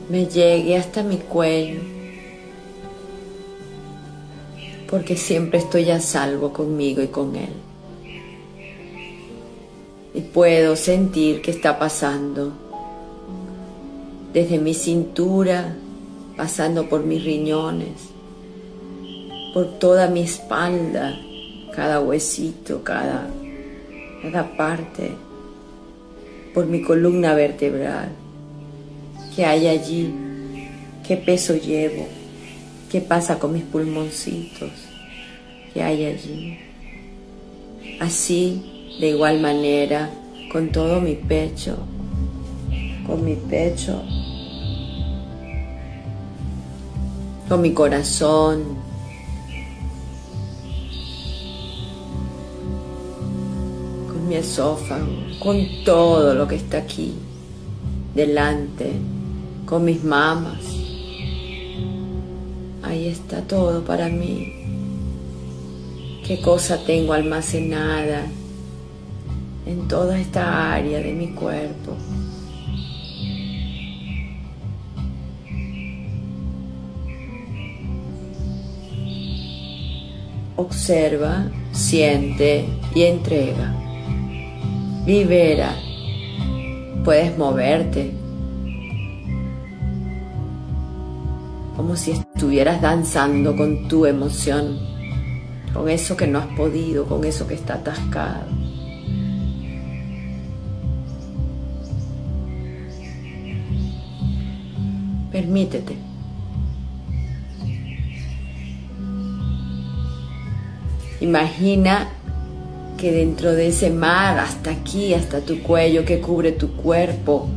me 0.10 0.28
llegue 0.28 0.78
hasta 0.78 1.02
mi 1.04 1.18
cuello, 1.18 1.82
porque 4.90 5.18
siempre 5.18 5.60
estoy 5.60 5.90
a 5.90 6.00
salvo 6.00 6.54
conmigo 6.54 7.02
y 7.02 7.08
con 7.08 7.36
Él. 7.36 7.50
Y 10.14 10.22
puedo 10.22 10.76
sentir 10.76 11.42
que 11.42 11.52
está 11.52 11.78
pasando 11.78 12.54
desde 14.32 14.60
mi 14.60 14.74
cintura, 14.74 15.76
pasando 16.38 16.88
por 16.88 17.04
mis 17.04 17.24
riñones, 17.24 18.10
por 19.54 19.80
toda 19.80 20.08
mi 20.08 20.22
espalda, 20.22 21.20
cada 21.76 22.00
huesito, 22.00 22.84
cada, 22.84 23.28
cada 24.22 24.56
parte, 24.56 25.12
por 26.54 26.66
mi 26.66 26.82
columna 26.82 27.34
vertebral. 27.34 28.25
¿Qué 29.36 29.46
hay 29.46 29.68
allí? 29.68 30.14
¿Qué 31.06 31.18
peso 31.18 31.56
llevo? 31.56 32.08
¿Qué 32.90 33.02
pasa 33.02 33.38
con 33.38 33.52
mis 33.52 33.64
pulmoncitos? 33.64 34.72
¿Qué 35.74 35.84
hay 35.84 36.06
allí? 36.06 36.58
Así, 38.00 38.96
de 39.00 39.10
igual 39.10 39.42
manera, 39.42 40.10
con 40.52 40.72
todo 40.72 41.02
mi 41.02 41.16
pecho, 41.16 41.78
con 43.06 43.26
mi 43.26 43.36
pecho, 43.36 44.02
con 47.50 47.62
mi 47.62 47.74
corazón, 47.74 48.78
mi 54.30 54.36
esófago, 54.36 55.06
con 55.40 55.58
todo 55.84 56.34
lo 56.34 56.48
que 56.48 56.56
está 56.56 56.78
aquí 56.78 57.14
delante, 58.16 58.94
con 59.66 59.86
mis 59.86 60.04
mamas. 60.04 60.62
Ahí 62.84 63.08
está 63.08 63.42
todo 63.42 63.84
para 63.84 64.10
mí. 64.10 64.54
Qué 66.26 66.42
cosa 66.42 66.84
tengo 66.86 67.14
almacenada 67.14 68.24
en 69.66 69.88
toda 69.88 70.20
esta 70.20 70.74
área 70.74 71.00
de 71.00 71.14
mi 71.14 71.30
cuerpo. 71.30 71.96
Observa, 80.58 81.52
siente 81.74 82.66
y 82.96 83.04
entrega 83.04 83.86
libera, 85.06 85.76
puedes 87.04 87.38
moverte, 87.38 88.12
como 91.76 91.96
si 91.96 92.12
estuvieras 92.12 92.82
danzando 92.82 93.56
con 93.56 93.88
tu 93.88 94.06
emoción, 94.06 94.80
con 95.74 95.90
eso 95.90 96.16
que 96.16 96.28
no 96.28 96.40
has 96.40 96.48
podido, 96.56 97.06
con 97.06 97.26
eso 97.26 97.48
que 97.48 97.56
está 97.56 97.76
atascado. 97.76 98.46
Permítete. 105.32 105.98
Imagina 111.20 112.08
que 112.98 113.12
dentro 113.12 113.52
de 113.52 113.68
ese 113.68 113.90
mar, 113.90 114.40
hasta 114.40 114.72
aquí, 114.72 115.14
hasta 115.14 115.42
tu 115.42 115.62
cuello 115.62 116.06
que 116.06 116.22
cubre 116.22 116.54
tu 116.54 116.72
cuerpo, 116.74 117.50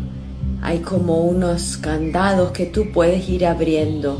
hay 0.63 0.81
como 0.81 1.23
unos 1.23 1.77
candados 1.77 2.51
que 2.53 2.67
tú 2.67 2.93
puedes 2.93 3.29
ir 3.29 3.47
abriendo 3.47 4.19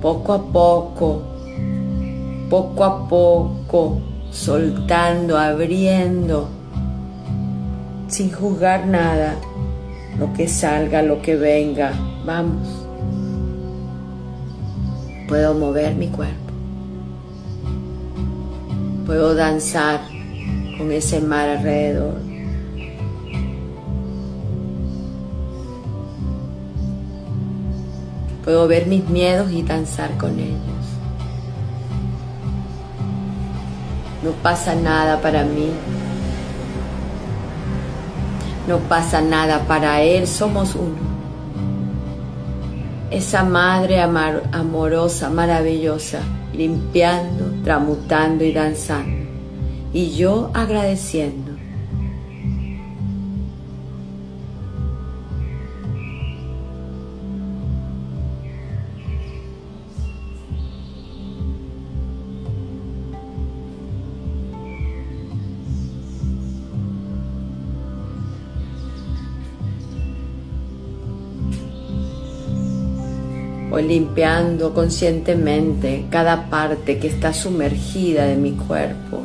poco 0.00 0.32
a 0.32 0.52
poco, 0.52 1.22
poco 2.48 2.84
a 2.84 3.08
poco, 3.08 4.00
soltando, 4.30 5.36
abriendo, 5.36 6.48
sin 8.06 8.30
juzgar 8.30 8.86
nada, 8.86 9.34
lo 10.18 10.32
que 10.34 10.48
salga, 10.48 11.02
lo 11.02 11.20
que 11.20 11.36
venga, 11.36 11.92
vamos. 12.24 12.68
Puedo 15.26 15.54
mover 15.54 15.94
mi 15.94 16.08
cuerpo, 16.08 16.52
puedo 19.04 19.34
danzar 19.34 20.00
con 20.78 20.92
ese 20.92 21.20
mar 21.20 21.48
alrededor. 21.48 22.27
Puedo 28.48 28.66
ver 28.66 28.86
mis 28.86 29.06
miedos 29.10 29.52
y 29.52 29.62
danzar 29.62 30.16
con 30.16 30.38
ellos. 30.38 30.86
No 34.24 34.30
pasa 34.42 34.74
nada 34.74 35.20
para 35.20 35.44
mí. 35.44 35.68
No 38.66 38.78
pasa 38.78 39.20
nada 39.20 39.66
para 39.68 40.00
Él. 40.00 40.26
Somos 40.26 40.74
uno. 40.76 40.96
Esa 43.10 43.44
madre 43.44 44.00
amorosa, 44.00 45.28
maravillosa, 45.28 46.20
limpiando, 46.54 47.52
tramutando 47.62 48.44
y 48.44 48.52
danzando 48.54 49.26
y 49.92 50.16
yo 50.16 50.50
agradeciendo. 50.54 51.47
Limpiando 73.88 74.74
conscientemente 74.74 76.06
cada 76.10 76.48
parte 76.50 76.98
que 76.98 77.08
está 77.08 77.32
sumergida 77.32 78.26
de 78.26 78.36
mi 78.36 78.52
cuerpo 78.52 79.22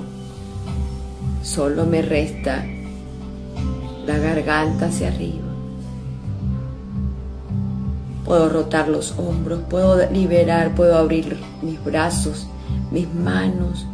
Solo 1.44 1.86
me 1.86 2.02
resta 2.02 2.66
la 4.08 4.18
garganta 4.18 4.86
hacia 4.86 5.10
arriba. 5.10 5.44
Puedo 8.24 8.48
rotar 8.48 8.88
los 8.88 9.20
hombros, 9.20 9.60
puedo 9.70 10.10
liberar, 10.10 10.74
puedo 10.74 10.98
abrir 10.98 11.38
mis 11.62 11.84
brazos, 11.84 12.48
mis 12.92 13.14
manos. 13.14 13.86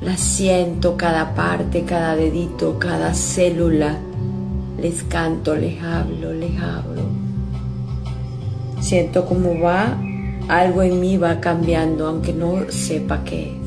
Las 0.00 0.20
siento 0.20 0.96
cada 0.96 1.34
parte, 1.34 1.84
cada 1.84 2.16
dedito, 2.16 2.78
cada 2.78 3.12
célula. 3.12 3.98
Les 4.80 5.02
canto, 5.02 5.54
les 5.54 5.82
hablo, 5.82 6.32
les 6.32 6.58
hablo. 6.62 7.03
Siento 8.84 9.24
cómo 9.24 9.58
va, 9.58 9.98
algo 10.46 10.82
en 10.82 11.00
mí 11.00 11.16
va 11.16 11.40
cambiando, 11.40 12.06
aunque 12.06 12.34
no 12.34 12.70
sepa 12.70 13.24
qué 13.24 13.63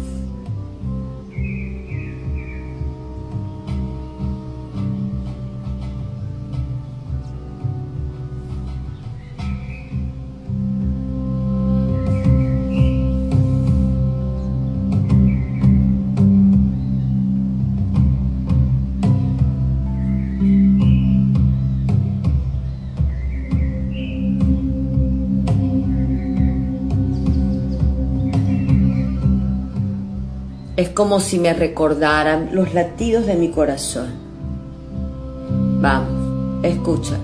como 30.98 31.20
si 31.20 31.38
me 31.38 31.54
recordaran 31.54 32.50
los 32.54 32.74
latidos 32.74 33.28
de 33.28 33.36
mi 33.36 33.52
corazón. 33.52 34.08
Vamos, 35.80 36.64
escucha. 36.64 37.20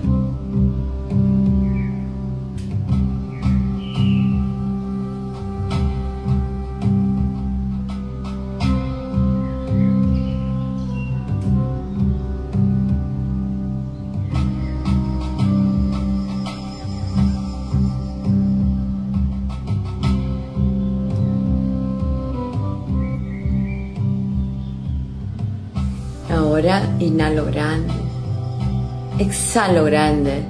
Inhalo 26.64 27.44
grande, 27.44 27.92
exhalo 29.18 29.84
grande. 29.84 30.42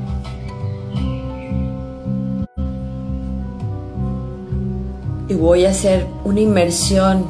Y 5.28 5.34
voy 5.34 5.64
a 5.64 5.70
hacer 5.70 6.06
una 6.24 6.38
inmersión 6.38 7.24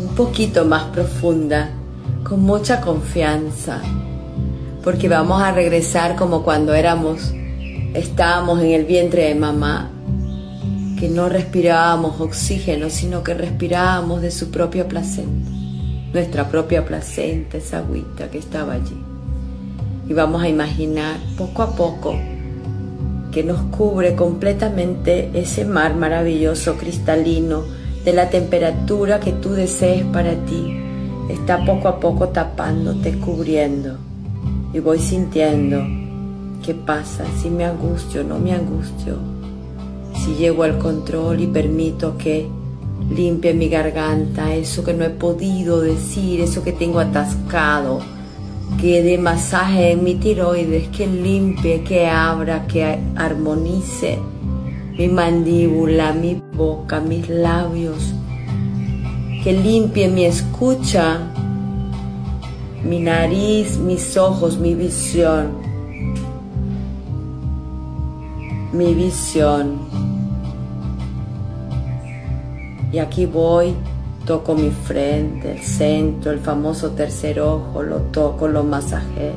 un 0.00 0.14
poquito 0.16 0.64
más 0.64 0.84
profunda, 0.84 1.68
con 2.22 2.40
mucha 2.40 2.80
confianza, 2.80 3.82
porque 4.82 5.10
vamos 5.10 5.42
a 5.42 5.52
regresar 5.52 6.16
como 6.16 6.44
cuando 6.44 6.72
éramos, 6.72 7.34
estábamos 7.92 8.62
en 8.62 8.70
el 8.70 8.86
vientre 8.86 9.24
de 9.24 9.34
mamá, 9.34 9.90
que 10.98 11.10
no 11.10 11.28
respirábamos 11.28 12.18
oxígeno, 12.22 12.88
sino 12.88 13.22
que 13.22 13.34
respirábamos 13.34 14.22
de 14.22 14.30
su 14.30 14.50
propio 14.50 14.88
placenta 14.88 15.53
nuestra 16.14 16.48
propia 16.48 16.86
placenta, 16.86 17.58
esa 17.58 17.78
agüita 17.78 18.30
que 18.30 18.38
estaba 18.38 18.74
allí. 18.74 18.96
Y 20.08 20.12
vamos 20.14 20.42
a 20.42 20.48
imaginar 20.48 21.16
poco 21.36 21.62
a 21.62 21.74
poco 21.74 22.14
que 23.32 23.42
nos 23.42 23.60
cubre 23.76 24.14
completamente 24.14 25.30
ese 25.34 25.64
mar 25.64 25.96
maravilloso, 25.96 26.76
cristalino, 26.76 27.64
de 28.04 28.12
la 28.12 28.30
temperatura 28.30 29.18
que 29.18 29.32
tú 29.32 29.50
desees 29.50 30.04
para 30.04 30.34
ti. 30.44 30.78
Está 31.28 31.64
poco 31.64 31.88
a 31.88 31.98
poco 31.98 32.28
tapándote, 32.28 33.18
cubriendo. 33.18 33.96
Y 34.72 34.78
voy 34.78 35.00
sintiendo 35.00 35.82
qué 36.64 36.74
pasa, 36.74 37.24
si 37.42 37.50
me 37.50 37.64
angustio, 37.64 38.22
no 38.22 38.38
me 38.38 38.52
angustio, 38.52 39.18
si 40.14 40.34
llego 40.34 40.62
al 40.62 40.78
control 40.78 41.40
y 41.40 41.46
permito 41.46 42.16
que 42.16 42.48
Limpia 43.10 43.52
mi 43.54 43.68
garganta, 43.68 44.54
eso 44.54 44.82
que 44.84 44.94
no 44.94 45.04
he 45.04 45.10
podido 45.10 45.80
decir, 45.80 46.40
eso 46.40 46.62
que 46.62 46.72
tengo 46.72 47.00
atascado. 47.00 48.00
Que 48.80 49.02
dé 49.02 49.18
masaje 49.18 49.92
en 49.92 50.04
mi 50.04 50.14
tiroides, 50.14 50.88
que 50.88 51.06
limpie, 51.06 51.82
que 51.82 52.06
abra, 52.06 52.66
que 52.66 52.98
armonice 53.16 54.18
mi 54.96 55.08
mandíbula, 55.08 56.12
mi 56.12 56.40
boca, 56.56 57.00
mis 57.00 57.28
labios. 57.28 58.14
Que 59.42 59.52
limpie 59.52 60.08
mi 60.08 60.24
escucha, 60.24 61.18
mi 62.84 63.00
nariz, 63.00 63.76
mis 63.76 64.16
ojos, 64.16 64.58
mi 64.58 64.74
visión. 64.74 65.52
Mi 68.72 68.94
visión 68.94 69.83
y 72.94 73.00
aquí 73.00 73.26
voy, 73.26 73.74
toco 74.24 74.54
mi 74.54 74.70
frente, 74.70 75.50
el 75.50 75.62
centro, 75.62 76.30
el 76.30 76.38
famoso 76.38 76.92
tercer 76.92 77.40
ojo, 77.40 77.82
lo 77.82 77.96
toco, 78.12 78.46
lo 78.46 78.62
masajeo. 78.62 79.34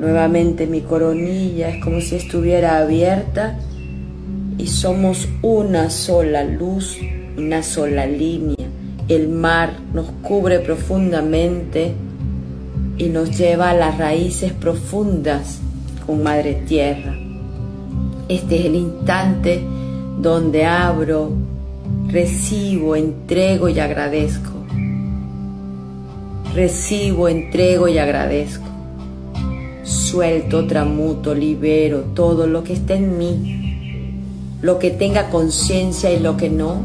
Nuevamente 0.00 0.66
mi 0.66 0.80
coronilla 0.80 1.68
es 1.68 1.84
como 1.84 2.00
si 2.00 2.16
estuviera 2.16 2.78
abierta 2.78 3.56
y 4.58 4.66
somos 4.66 5.28
una 5.40 5.88
sola 5.88 6.42
luz, 6.42 6.98
una 7.38 7.62
sola 7.62 8.06
línea. 8.06 8.66
El 9.06 9.28
mar 9.28 9.74
nos 9.94 10.06
cubre 10.20 10.58
profundamente 10.58 11.92
y 12.98 13.04
nos 13.08 13.38
lleva 13.38 13.70
a 13.70 13.74
las 13.74 13.98
raíces 13.98 14.52
profundas 14.52 15.60
con 16.04 16.24
Madre 16.24 16.54
Tierra. 16.66 17.14
Este 18.28 18.58
es 18.58 18.66
el 18.66 18.74
instante 18.74 19.62
donde 20.20 20.64
abro 20.64 21.41
Recibo, 22.12 22.94
entrego 22.94 23.70
y 23.70 23.80
agradezco. 23.80 24.50
Recibo, 26.54 27.26
entrego 27.26 27.88
y 27.88 27.96
agradezco. 27.96 28.66
Suelto, 29.82 30.66
tramuto, 30.66 31.34
libero 31.34 32.00
todo 32.14 32.46
lo 32.46 32.64
que 32.64 32.74
está 32.74 32.96
en 32.96 33.16
mí. 33.16 34.58
Lo 34.60 34.78
que 34.78 34.90
tenga 34.90 35.30
conciencia 35.30 36.12
y 36.12 36.20
lo 36.20 36.36
que 36.36 36.50
no, 36.50 36.82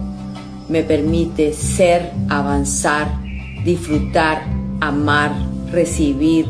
me 0.69 0.83
permite 0.83 1.51
ser, 1.51 2.13
avanzar, 2.29 3.19
disfrutar, 3.65 4.43
amar, 4.79 5.33
recibir. 5.73 6.45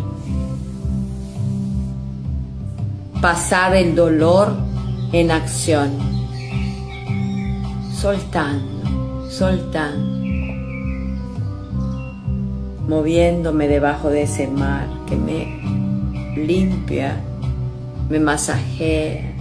Pasar 3.24 3.76
el 3.76 3.96
dolor 3.96 4.56
en 5.14 5.32
acción 5.32 6.17
soltando, 7.98 9.28
soltando, 9.28 10.28
moviéndome 12.88 13.68
debajo 13.68 14.12
de 14.12 14.22
ese 14.22 14.46
mar 14.46 14.88
que 15.08 15.16
me 15.16 15.48
limpia, 16.46 17.20
me 18.08 18.20
masajea, 18.20 19.34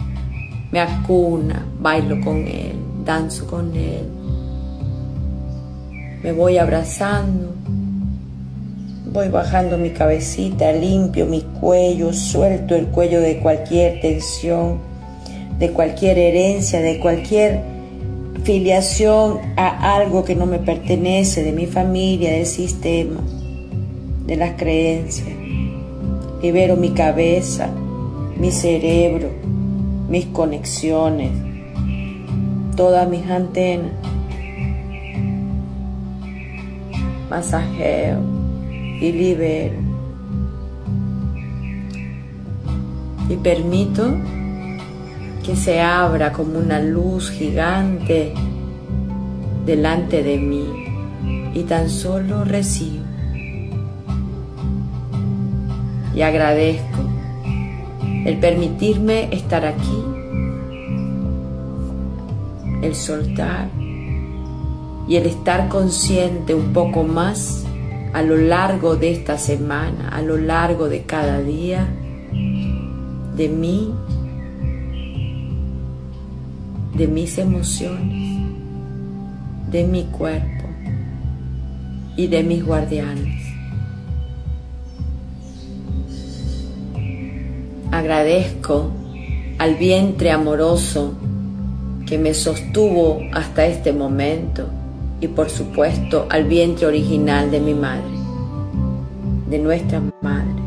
me 0.73 0.81
acuna, 0.81 1.67
bailo 1.79 2.19
con 2.25 2.47
él, 2.49 2.77
danzo 3.05 3.47
con 3.47 3.77
él, 3.77 4.09
me 6.23 6.33
voy 6.33 6.57
abrazando, 6.57 7.53
voy 9.13 9.29
bajando 9.29 9.77
mi 9.77 9.91
cabecita, 9.91 10.73
limpio 10.73 11.27
mi 11.27 11.43
cuello, 11.43 12.11
suelto 12.15 12.75
el 12.75 12.87
cuello 12.87 13.21
de 13.21 13.39
cualquier 13.39 14.01
tensión, 14.01 14.79
de 15.59 15.73
cualquier 15.73 16.17
herencia, 16.17 16.81
de 16.81 16.99
cualquier 17.01 17.76
filiación 18.47 19.41
a 19.57 19.97
algo 19.97 20.25
que 20.25 20.37
no 20.37 20.47
me 20.47 20.61
pertenece, 20.61 21.43
de 21.43 21.51
mi 21.51 21.67
familia, 21.67 22.31
del 22.31 22.47
sistema, 22.47 23.21
de 24.25 24.37
las 24.37 24.53
creencias. 24.53 25.37
Libero 26.41 26.77
mi 26.77 26.91
cabeza, 26.91 27.69
mi 28.39 28.53
cerebro, 28.53 29.31
mis 30.09 30.27
conexiones, 30.27 31.33
todas 32.77 33.09
mis 33.09 33.29
antenas. 33.29 33.91
Masajeo 37.29 38.21
y 39.01 39.11
libero. 39.11 39.75
Y 43.29 43.35
permito 43.39 44.15
que 45.47 45.55
se 45.55 45.81
abra 45.81 46.33
como 46.33 46.59
una 46.59 46.81
luz 46.81 47.31
gigante 47.31 48.33
delante 49.65 50.25
de 50.25 50.39
mí 50.39 50.67
y 51.55 51.63
tan 51.63 51.89
solo 51.89 52.45
recibo. 52.45 53.05
Y 56.17 56.23
agradezco 56.23 56.99
el 58.25 58.39
permitirme 58.41 59.29
estar 59.31 59.65
aquí, 59.65 60.03
el 62.83 62.97
soltar 62.97 63.69
y 65.07 65.15
el 65.15 65.27
estar 65.27 65.69
consciente 65.69 66.57
un 66.57 66.73
poco 66.73 67.05
más 67.05 67.65
a 68.13 68.23
lo 68.23 68.37
largo 68.37 68.97
de 68.97 69.13
esta 69.13 69.39
semana, 69.39 70.09
a 70.09 70.23
lo 70.23 70.39
largo 70.39 70.89
de 70.89 71.03
cada 71.03 71.41
día, 71.41 71.87
de 73.37 73.49
mí 73.49 73.95
de 76.97 77.07
mis 77.07 77.37
emociones, 77.37 78.41
de 79.71 79.85
mi 79.85 80.05
cuerpo 80.05 80.65
y 82.17 82.27
de 82.29 82.43
mis 82.43 82.65
guardianes. 82.65 83.45
Agradezco 87.93 88.91
al 89.59 89.75
vientre 89.75 90.31
amoroso 90.31 91.15
que 92.07 92.19
me 92.19 92.33
sostuvo 92.33 93.21
hasta 93.33 93.67
este 93.67 93.93
momento 93.93 94.67
y 95.21 95.29
por 95.29 95.51
supuesto 95.51 96.27
al 96.31 96.45
vientre 96.45 96.87
original 96.87 97.51
de 97.51 97.61
mi 97.61 97.75
madre, 97.75 98.05
de 99.51 99.59
nuestra 99.59 100.01
madre, 100.23 100.63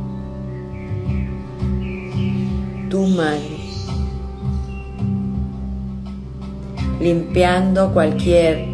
tu 2.90 3.08
madre 3.08 3.49
limpiando 7.00 7.94
cualquier 7.94 8.68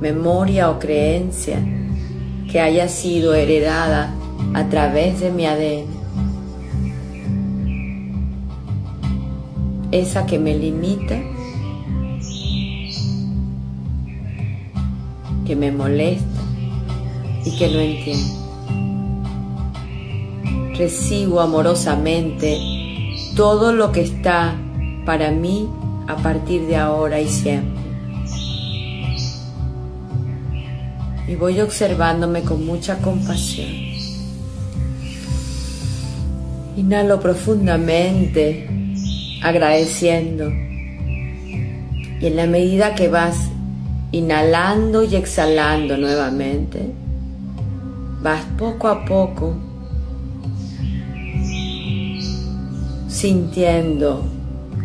memoria 0.00 0.70
o 0.70 0.78
creencia 0.78 1.58
que 2.50 2.60
haya 2.60 2.88
sido 2.88 3.34
heredada 3.34 4.14
a 4.54 4.68
través 4.68 5.20
de 5.20 5.30
mi 5.30 5.46
ADN. 5.46 5.86
Esa 9.90 10.26
que 10.26 10.38
me 10.38 10.54
limita, 10.56 11.18
que 15.46 15.56
me 15.56 15.70
molesta 15.70 16.40
y 17.44 17.56
que 17.56 17.68
no 17.68 17.80
entiendo. 17.80 18.42
Recibo 20.76 21.40
amorosamente 21.40 22.58
todo 23.36 23.72
lo 23.72 23.92
que 23.92 24.02
está 24.02 24.54
para 25.04 25.30
mí 25.30 25.68
a 26.06 26.16
partir 26.16 26.66
de 26.66 26.76
ahora 26.76 27.20
y 27.20 27.28
siempre. 27.28 27.82
Y 31.28 31.34
voy 31.36 31.60
observándome 31.60 32.42
con 32.42 32.66
mucha 32.66 32.98
compasión. 32.98 33.70
Inhalo 36.76 37.20
profundamente, 37.20 38.68
agradeciendo. 39.42 40.50
Y 42.20 42.26
en 42.26 42.36
la 42.36 42.46
medida 42.46 42.94
que 42.94 43.08
vas 43.08 43.48
inhalando 44.10 45.02
y 45.02 45.16
exhalando 45.16 45.96
nuevamente, 45.96 46.92
vas 48.22 48.44
poco 48.58 48.88
a 48.88 49.04
poco 49.04 49.54
sintiendo 53.08 54.31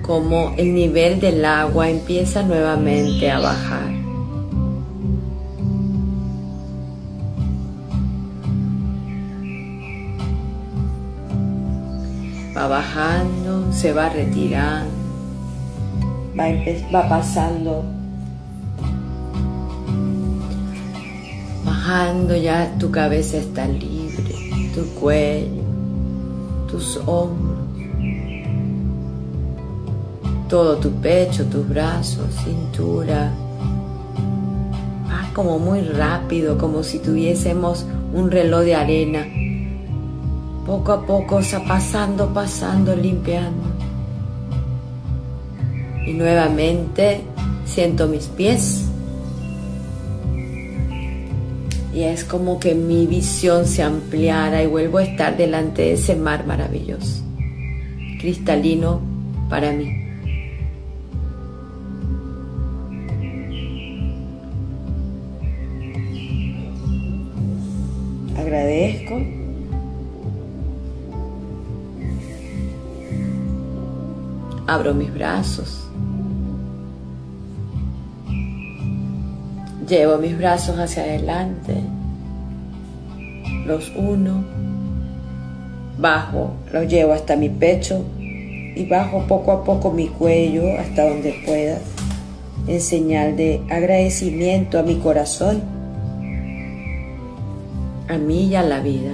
como 0.07 0.53
el 0.57 0.73
nivel 0.73 1.19
del 1.19 1.43
agua 1.43 1.89
empieza 1.89 2.41
nuevamente 2.41 3.29
a 3.29 3.39
bajar. 3.39 3.91
Va 12.55 12.67
bajando, 12.67 13.71
se 13.73 13.91
va 13.91 14.07
retirando, 14.07 14.89
va, 16.39 16.45
va 16.95 17.09
pasando, 17.09 17.83
bajando 21.65 22.35
ya 22.35 22.73
tu 22.79 22.89
cabeza 22.89 23.37
está 23.37 23.67
libre, 23.67 24.33
tu 24.73 24.85
cuello, 24.99 25.63
tus 26.67 26.97
hombros 27.05 27.56
todo 30.47 30.77
tu 30.77 30.91
pecho, 30.91 31.45
tus 31.45 31.67
brazos, 31.67 32.25
cintura. 32.43 33.31
Va 35.09 35.29
como 35.33 35.59
muy 35.59 35.81
rápido, 35.81 36.57
como 36.57 36.83
si 36.83 36.99
tuviésemos 36.99 37.85
un 38.13 38.31
reloj 38.31 38.61
de 38.61 38.75
arena. 38.75 39.25
Poco 40.65 40.91
a 40.91 41.05
poco, 41.05 41.39
está 41.39 41.63
pasando, 41.63 42.33
pasando, 42.33 42.95
limpiando. 42.95 43.63
Y 46.05 46.13
nuevamente 46.13 47.21
siento 47.65 48.07
mis 48.07 48.27
pies. 48.27 48.85
Y 51.93 52.03
es 52.03 52.23
como 52.23 52.59
que 52.59 52.75
mi 52.75 53.07
visión 53.07 53.65
se 53.65 53.81
ampliara 53.81 54.61
y 54.61 54.67
vuelvo 54.67 54.99
a 54.99 55.03
estar 55.03 55.35
delante 55.35 55.81
de 55.81 55.93
ese 55.93 56.15
mar 56.15 56.45
maravilloso, 56.45 57.23
cristalino 58.19 59.01
para 59.49 59.71
mí. 59.71 60.06
Abro 74.87 74.99
mis 74.99 75.13
brazos. 75.13 75.85
Llevo 79.85 80.17
mis 80.17 80.37
brazos 80.37 80.79
hacia 80.79 81.03
adelante. 81.03 81.75
Los 83.65 83.91
uno. 83.97 84.45
Bajo, 85.97 86.53
los 86.71 86.87
llevo 86.87 87.11
hasta 87.11 87.35
mi 87.35 87.49
pecho 87.49 88.05
y 88.17 88.87
bajo 88.89 89.27
poco 89.27 89.51
a 89.51 89.65
poco 89.65 89.91
mi 89.91 90.07
cuello 90.07 90.79
hasta 90.79 91.09
donde 91.09 91.35
pueda 91.45 91.79
en 92.67 92.79
señal 92.79 93.35
de 93.35 93.61
agradecimiento 93.69 94.79
a 94.79 94.83
mi 94.83 94.95
corazón 94.99 95.63
a 98.07 98.17
mí 98.17 98.45
y 98.45 98.55
a 98.55 98.63
la 98.63 98.79
vida. 98.79 99.11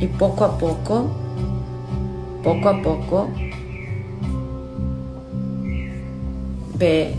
Y 0.00 0.06
poco 0.06 0.44
a 0.44 0.56
poco, 0.56 1.10
poco 2.42 2.68
a 2.68 2.82
poco, 2.82 3.28
ve 6.78 7.14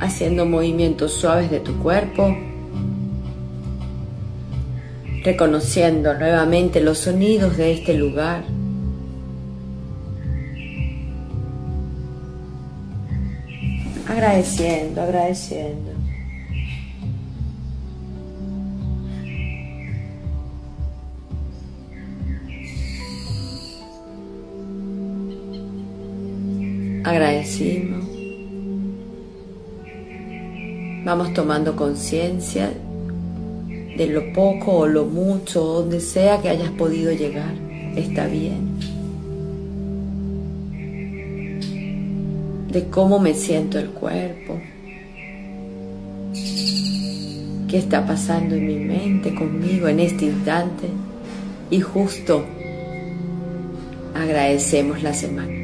haciendo 0.00 0.44
movimientos 0.44 1.12
suaves 1.12 1.50
de 1.50 1.60
tu 1.60 1.78
cuerpo, 1.78 2.36
reconociendo 5.24 6.14
nuevamente 6.14 6.80
los 6.80 6.98
sonidos 6.98 7.56
de 7.56 7.72
este 7.72 7.94
lugar. 7.94 8.42
Agradeciendo, 14.08 15.00
agradeciendo. 15.02 15.91
Agradecimos. 27.04 28.04
Vamos 31.04 31.34
tomando 31.34 31.74
conciencia 31.74 32.72
de 33.96 34.06
lo 34.06 34.32
poco 34.32 34.78
o 34.78 34.86
lo 34.86 35.04
mucho, 35.04 35.62
donde 35.62 36.00
sea 36.00 36.40
que 36.40 36.48
hayas 36.48 36.70
podido 36.70 37.12
llegar. 37.12 37.54
Está 37.96 38.26
bien. 38.26 38.72
De 42.70 42.84
cómo 42.88 43.18
me 43.18 43.34
siento 43.34 43.78
el 43.78 43.88
cuerpo. 43.88 44.58
¿Qué 47.68 47.78
está 47.78 48.06
pasando 48.06 48.54
en 48.54 48.66
mi 48.66 48.76
mente, 48.76 49.34
conmigo 49.34 49.88
en 49.88 50.00
este 50.00 50.26
instante? 50.26 50.88
Y 51.70 51.80
justo 51.80 52.44
agradecemos 54.14 55.02
la 55.02 55.14
semana. 55.14 55.61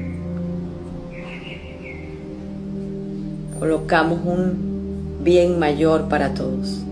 Colocamos 3.58 4.20
un 4.24 5.18
bien 5.22 5.58
mayor 5.58 6.08
para 6.08 6.34
todos. 6.34 6.82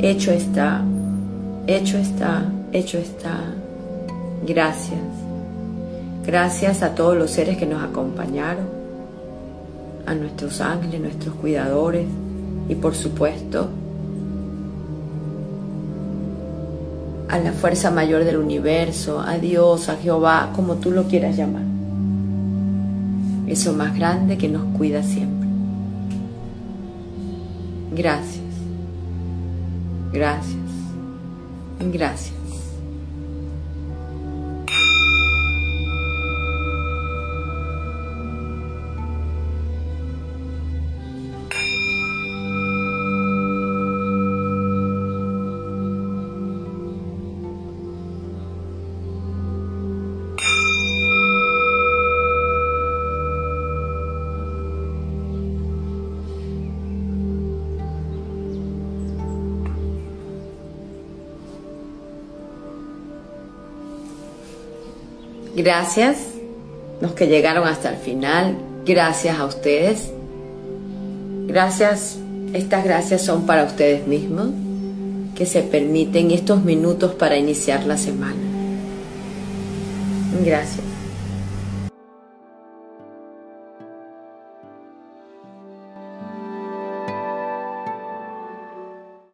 Hecho 0.00 0.32
está, 0.32 0.82
hecho 1.66 1.96
está, 1.96 2.44
hecho 2.72 2.98
está. 2.98 3.40
Gracias. 4.46 5.00
Gracias 6.26 6.82
a 6.82 6.94
todos 6.94 7.16
los 7.16 7.30
seres 7.30 7.56
que 7.56 7.66
nos 7.66 7.82
acompañaron, 7.82 8.66
a 10.06 10.14
nuestros 10.14 10.60
ángeles, 10.60 11.00
nuestros 11.00 11.34
cuidadores 11.36 12.06
y 12.68 12.74
por 12.74 12.94
supuesto 12.94 13.68
a 17.28 17.38
la 17.38 17.52
fuerza 17.52 17.90
mayor 17.90 18.24
del 18.24 18.36
universo, 18.36 19.20
a 19.20 19.38
Dios, 19.38 19.88
a 19.88 19.96
Jehová, 19.96 20.50
como 20.54 20.76
tú 20.76 20.90
lo 20.90 21.04
quieras 21.04 21.36
llamar. 21.36 21.62
Eso 23.46 23.72
más 23.72 23.94
grande 23.96 24.38
que 24.38 24.48
nos 24.48 24.64
cuida 24.76 25.02
siempre. 25.02 25.48
Gracias. 27.92 28.42
Gracias. 30.12 30.56
Gracias. 31.80 32.43
Gracias, 65.64 66.18
los 67.00 67.12
que 67.12 67.26
llegaron 67.26 67.66
hasta 67.66 67.88
el 67.88 67.96
final, 67.96 68.58
gracias 68.84 69.38
a 69.38 69.46
ustedes. 69.46 70.10
Gracias, 71.46 72.18
estas 72.52 72.84
gracias 72.84 73.22
son 73.22 73.46
para 73.46 73.64
ustedes 73.64 74.06
mismos. 74.06 74.48
que 75.34 75.46
se 75.46 75.62
permiten 75.62 76.30
estos 76.30 76.62
minutos 76.62 77.14
para 77.14 77.36
iniciar 77.36 77.86
la 77.86 77.96
semana. 77.96 78.36
Gracias. 80.44 80.93